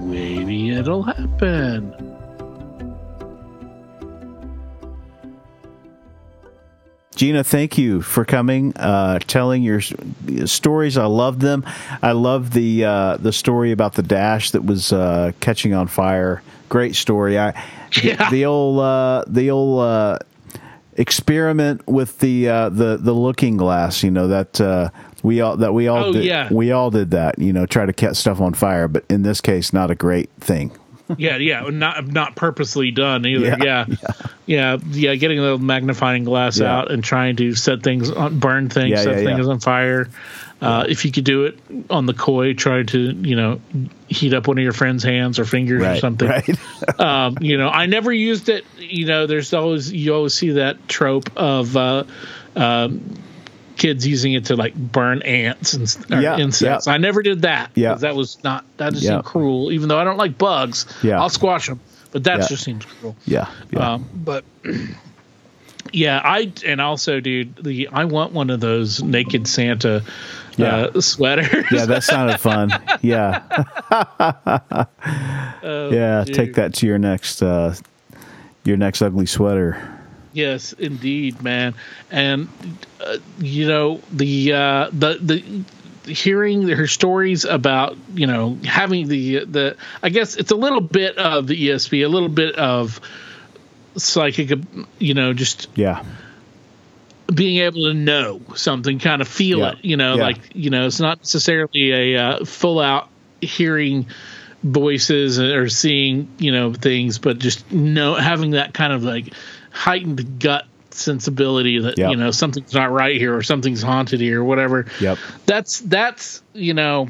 [0.00, 2.17] Maybe it'll happen.
[7.18, 9.80] Gina, thank you for coming, uh, telling your
[10.46, 10.96] stories.
[10.96, 11.66] I love them.
[12.00, 16.42] I love the uh, the story about the dash that was uh, catching on fire.
[16.68, 17.36] Great story.
[17.36, 18.30] I the, Yeah.
[18.30, 20.18] the old uh, the old uh,
[20.96, 24.04] experiment with the uh, the the looking glass.
[24.04, 24.90] You know that uh,
[25.24, 26.48] we all that we all Oh, did, yeah.
[26.52, 27.40] we all did that.
[27.40, 30.30] You know, try to catch stuff on fire, but in this case, not a great
[30.38, 30.70] thing.
[31.16, 33.56] Yeah, yeah, not not purposely done either.
[33.60, 33.94] Yeah, Yeah,
[34.46, 35.14] yeah, yeah.
[35.14, 36.78] getting the magnifying glass Yeah.
[36.78, 39.52] out and trying to set things on, burn things, Yeah, set yeah, things yeah.
[39.52, 40.08] on fire.
[40.60, 41.56] Uh, if you could do it
[41.88, 43.60] on the koi, try to you know
[44.08, 46.28] heat up one of your friend's hands or fingers or something.
[46.28, 46.48] right.
[47.00, 48.64] um, you know, I never used it.
[48.76, 52.04] You know, there's always you always see that trope of uh,
[52.56, 53.00] um,
[53.78, 56.86] kids using it to like burn ants and or Yeah, insects.
[56.86, 56.92] yeah.
[56.92, 57.70] I never did that.
[57.74, 57.94] Yeah.
[57.94, 59.10] that was not that just Yeah.
[59.12, 59.72] seemed cruel.
[59.72, 61.20] Even though I don't like bugs, Yeah.
[61.20, 61.80] I'll squash them.
[62.12, 62.46] But that Yeah.
[62.48, 63.16] just seems cruel.
[63.24, 63.92] Yeah, yeah.
[63.94, 64.44] Um, but
[65.92, 70.02] yeah, I and also, dude, the I want one of those naked Santa
[70.56, 70.88] Yeah.
[70.94, 71.66] uh, sweaters.
[71.70, 72.70] yeah, that sounded fun.
[73.00, 73.42] Yeah.
[75.62, 76.34] Oh, Yeah, dude.
[76.34, 77.74] take that to your next uh
[78.64, 79.97] your next ugly sweater.
[80.38, 81.74] Yes, indeed, man.
[82.12, 82.48] And
[83.00, 89.44] uh, you know the uh, the the hearing her stories about you know having the
[89.44, 93.00] the I guess it's a little bit of the ESP, a little bit of
[93.96, 94.56] psychic,
[95.00, 96.04] you know, just Yeah.
[97.34, 99.70] being able to know something, kind of feel Yeah.
[99.72, 100.22] it, you know, Yeah.
[100.22, 103.08] like you know, it's not necessarily a uh, full out
[103.40, 104.06] hearing
[104.64, 109.32] voices or seeing you know things, but just know having that kind of like
[109.78, 112.10] heightened gut sensibility that Yep.
[112.10, 114.86] you know something's not right here or something's haunted here or whatever.
[115.00, 115.18] Yep.
[115.46, 117.08] That's that's you know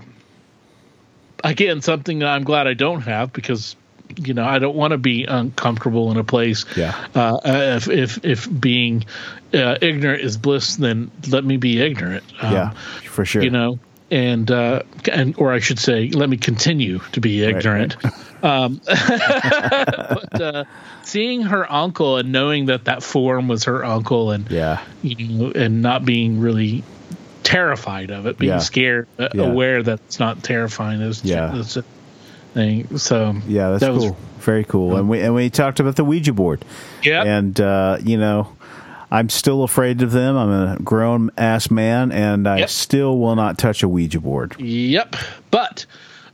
[1.42, 3.74] again something that I'm glad I don't have because
[4.16, 6.66] you know I don't want to be uncomfortable in a place.
[6.76, 6.94] Yeah.
[7.14, 9.06] Uh, if if if being
[9.54, 12.24] uh, ignorant is bliss, then let me be ignorant.
[12.42, 12.70] Um, yeah,
[13.04, 13.42] for sure.
[13.42, 13.78] You know,
[14.10, 17.96] and uh, and or I should say, let me continue to be ignorant.
[18.40, 20.64] Um, but uh,
[21.02, 25.50] seeing her uncle and knowing that that form was her uncle, and yeah, you know,
[25.50, 26.84] and not being really
[27.42, 28.58] terrified of it, being Yeah.
[28.58, 29.42] scared, uh, Yeah.
[29.42, 31.00] aware that it's not terrifying.
[31.00, 31.50] Is Yeah.
[31.54, 31.84] that's a
[32.54, 32.98] thing.
[32.98, 34.16] So yeah, that's that was- cool.
[34.38, 34.96] Very cool.
[34.96, 36.64] And we and we talked about the Ouija board.
[37.02, 38.52] yeah, And uh, you know,
[39.10, 40.36] I'm still afraid of them.
[40.36, 42.70] I'm a grown ass man, and I Yep.
[42.70, 44.54] still will not touch a Ouija board.
[44.60, 45.16] Yep.
[45.50, 45.86] But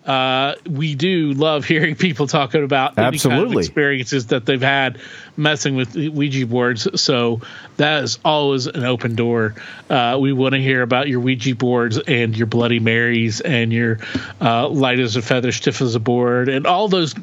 [0.04, 3.58] uh, we do love hearing people talking about any kind of Absolutely.
[3.64, 4.98] experiences that they've had
[5.36, 7.00] messing with Ouija boards.
[7.00, 7.40] So
[7.78, 9.54] that is always an open door.
[9.90, 13.98] Uh, we want to hear about your Ouija boards and your Bloody Marys and your
[14.40, 17.14] uh, light as a feather, stiff as a board, and all those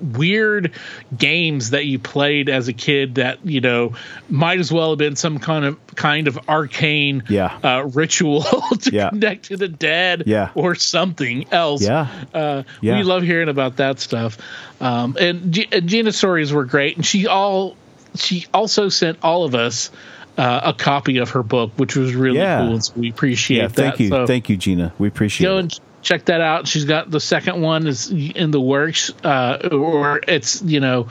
[0.00, 0.72] weird
[1.16, 3.94] games that you played as a kid that you know
[4.28, 7.58] might as well have been some kind of kind of arcane Yeah.
[7.62, 8.42] uh, ritual
[8.82, 9.08] to Yeah.
[9.10, 10.50] connect to the dead Yeah.
[10.54, 11.82] or something else.
[11.82, 12.08] Yeah.
[12.34, 12.96] Uh, Yeah.
[12.98, 14.38] We love hearing about that stuff.
[14.80, 16.96] Um, and, G- Gina's stories were great.
[16.96, 17.76] And she all
[18.14, 19.90] she also sent all of us
[20.38, 22.60] uh, a copy of her book, which was really Yeah.
[22.60, 22.72] cool.
[22.72, 24.02] And so we appreciate Yeah, thank that.
[24.02, 24.92] you, So thank you, Gina.
[24.98, 25.50] We appreciate it.
[25.50, 25.60] go it.
[25.60, 26.66] and check that out.
[26.68, 31.08] She's got the second one is in the works, uh, or it's you know,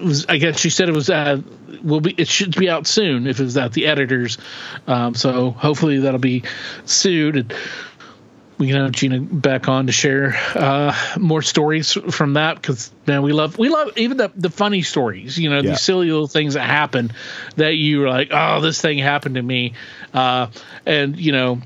[0.00, 1.40] was, I guess she said it was uh,
[1.82, 4.38] will be it should be out soon if it was at the editors.
[4.86, 6.42] Um, so hopefully that'll be
[6.86, 7.38] soon.
[7.38, 7.54] And,
[8.60, 13.22] we can have Gina back on to share uh, more stories from that because man,
[13.22, 15.36] we love we love even the the funny stories.
[15.38, 15.70] You know, Yeah.
[15.70, 17.10] these silly little things that happen
[17.56, 19.72] that you're like, oh, this thing happened to me,
[20.14, 20.48] uh,
[20.86, 21.60] and you know,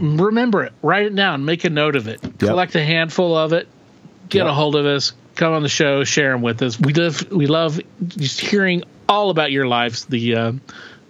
[0.00, 3.68] remember it, write it down, make a note of it, collect a handful of it,
[4.28, 4.46] get Yep.
[4.46, 6.78] a hold of us, come on the show, share them with us.
[6.78, 10.52] We love we love just hearing all about your lives, the uh,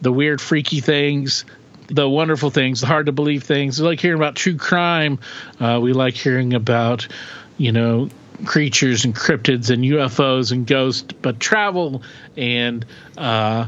[0.00, 1.44] the weird, freaky things,
[1.88, 3.80] the wonderful things, the hard to believe things.
[3.80, 5.18] We like hearing about true crime.
[5.60, 7.08] Uh, we like hearing about
[7.56, 8.08] you know
[8.44, 12.02] creatures and cryptids and UFOs and ghosts, but travel
[12.36, 12.84] and
[13.16, 13.66] uh,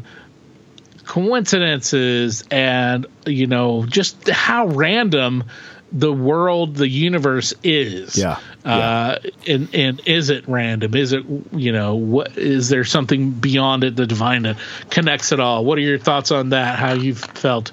[1.04, 5.44] coincidences and you know just how random
[5.92, 8.18] the world the universe is.
[8.18, 10.94] Yeah, uh and and is it random?
[10.94, 14.58] Is it you know what is there something beyond it the divine that
[14.90, 15.64] connects it all?
[15.64, 16.78] What are your thoughts on that?
[16.78, 17.70] How you've felt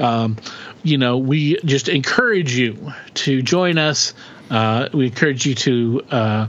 [0.00, 0.36] um
[0.82, 4.14] you know we just encourage you to join us
[4.50, 6.46] uh we encourage you to uh,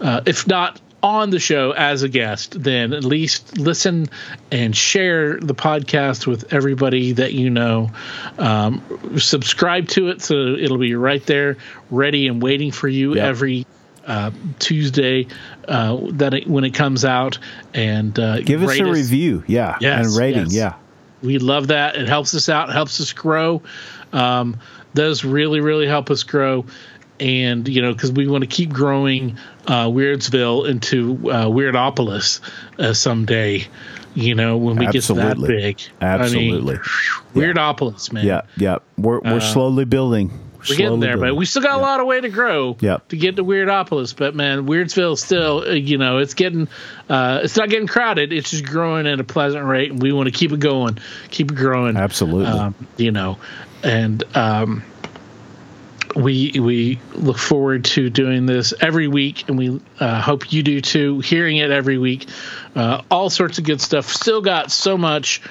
[0.00, 4.08] uh if not on the show as a guest, then at least listen
[4.50, 7.90] and share the podcast with everybody that you know.
[8.38, 8.82] Um,
[9.18, 11.58] subscribe to it so it'll be right there,
[11.90, 13.22] ready and waiting for you Yep.
[13.22, 13.66] every
[14.06, 15.26] uh, Tuesday
[15.68, 17.38] uh, that it, when it comes out.
[17.74, 20.54] And uh, Give us a review, yeah, Yes, and rating, yes.
[20.54, 20.74] yeah.
[21.24, 21.96] We love that.
[21.96, 23.62] It helps us out, helps us grow.
[24.12, 24.58] Um,
[24.94, 26.66] does really, really help us grow.
[27.18, 32.40] And, you know, because we want to keep growing uh, Weirdsville into uh, Weirdopolis
[32.78, 33.66] uh, someday,
[34.14, 35.28] you know, when we Absolutely.
[35.28, 35.80] get that big.
[36.00, 36.74] Absolutely.
[36.74, 38.26] I mean, Weirdopolis, man.
[38.26, 38.78] Yeah, yeah.
[38.98, 40.30] We're we're slowly building.
[40.68, 43.08] We're getting there, but we still got a lot of way to grow Yep.
[43.08, 44.16] to get to Weirdopolis.
[44.16, 46.68] But man, Weirdsville still, uh, you know, it's getting,
[47.08, 48.32] uh, it's not getting crowded.
[48.32, 50.98] It's just growing at a pleasant rate, and we want to keep it going,
[51.30, 51.96] keep it growing.
[51.96, 52.46] Absolutely.
[52.46, 53.38] Um, you know,
[53.82, 54.82] and um,
[56.16, 60.80] we we look forward to doing this every week, and we uh, hope you do
[60.80, 61.20] too.
[61.20, 62.26] Hearing it every week,
[62.76, 64.06] uh, all sorts of good stuff.
[64.06, 65.42] Still got so much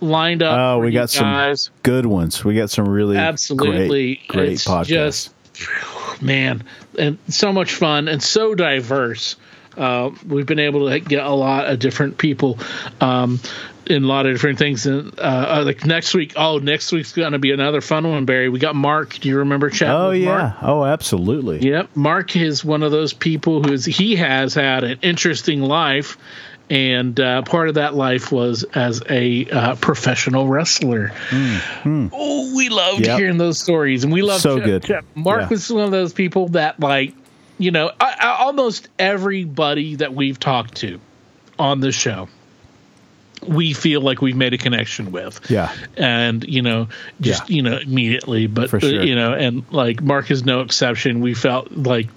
[0.00, 0.58] lined up.
[0.58, 2.44] Oh, we got some good ones.
[2.44, 4.86] We got some really absolutely great, great it's podcasts.
[4.86, 5.34] just
[6.22, 6.62] man
[6.98, 9.36] and so much fun and so diverse
[9.76, 12.58] uh, we've been able to get a lot of different people
[13.00, 13.40] um,
[13.86, 17.12] in a lot of different things and uh, uh, like next week oh next week's
[17.12, 20.10] going to be another fun one barry we got mark do you remember chatting oh
[20.10, 20.26] yeah.
[20.26, 21.58] mark Oh, absolutely.
[21.60, 26.16] Yep, Mark is one of those people who's he has had an interesting life,
[26.70, 31.12] and uh, part of that life was as a uh, professional wrestler.
[31.84, 33.18] Oh, we loved Yep.
[33.18, 34.86] hearing those stories, and we loved So good.
[35.14, 35.48] Mark Yeah.
[35.48, 37.12] was one of those people that like,
[37.58, 41.00] you know, I, I, almost everybody that we've talked to
[41.58, 42.28] on the show
[43.46, 45.40] we feel like we've made a connection with.
[45.50, 45.72] Yeah.
[45.96, 46.88] And, you know,
[47.20, 47.56] just, Yeah.
[47.56, 49.02] you know, immediately, but, For uh, sure.
[49.02, 51.20] you know, and like Mark is no exception.
[51.20, 52.08] We felt like,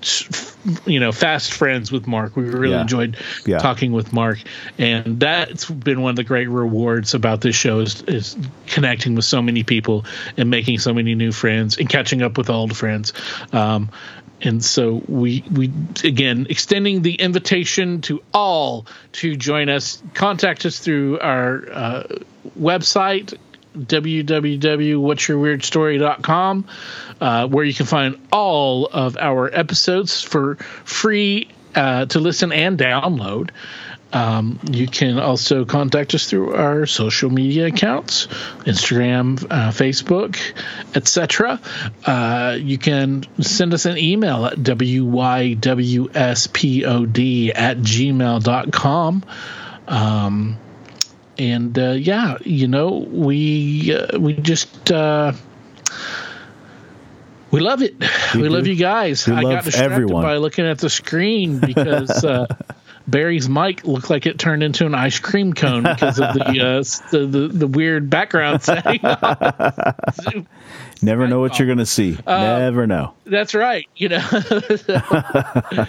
[0.85, 2.35] you know, fast friends with Mark.
[2.35, 2.81] We really Yeah.
[2.81, 3.59] enjoyed Yeah.
[3.59, 4.39] talking with Mark.
[4.77, 8.35] And that's been one of the great rewards about this show is, is
[8.67, 10.05] connecting with so many people
[10.37, 13.13] and making so many new friends and catching up with old friends.
[13.53, 13.89] Um,
[14.43, 15.71] and so we we
[16.03, 20.03] again extending the invitation to all to join us.
[20.13, 22.03] Contact us through our uh,
[22.59, 23.35] website
[23.77, 26.65] www.whatsyourweirdstory.com
[27.21, 32.77] uh, where you can find all of our episodes for free uh, to listen and
[32.77, 33.49] download.
[34.13, 38.27] Um, you can also contact us through our social media accounts,
[38.65, 40.39] Instagram, uh, Facebook,
[40.95, 41.59] etc.
[42.05, 45.11] Uh, you can send us an email at wywspod
[47.55, 49.23] at gmail.com.
[49.87, 50.57] Um,
[51.37, 55.33] and uh, yeah, you know, we uh, we just uh,
[57.49, 57.95] we love it.
[58.35, 58.49] We, do.
[58.49, 59.27] love you guys.
[59.27, 60.21] We I got distracted everyone.
[60.23, 62.45] by looking at the screen because uh,
[63.07, 66.83] Barry's mic looked like it turned into an ice cream cone because of the uh,
[67.11, 69.01] the, the the weird background setting.
[71.01, 72.17] Never know what you're going to see.
[72.25, 73.13] Uh, Never know.
[73.25, 73.87] That's right.
[73.95, 74.25] You know.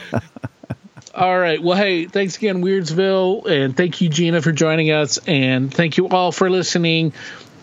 [1.15, 1.63] all right.
[1.63, 6.09] Well, hey, thanks again, Weirdsville, and thank you, Gina, for joining us, and thank you
[6.09, 7.13] all for listening.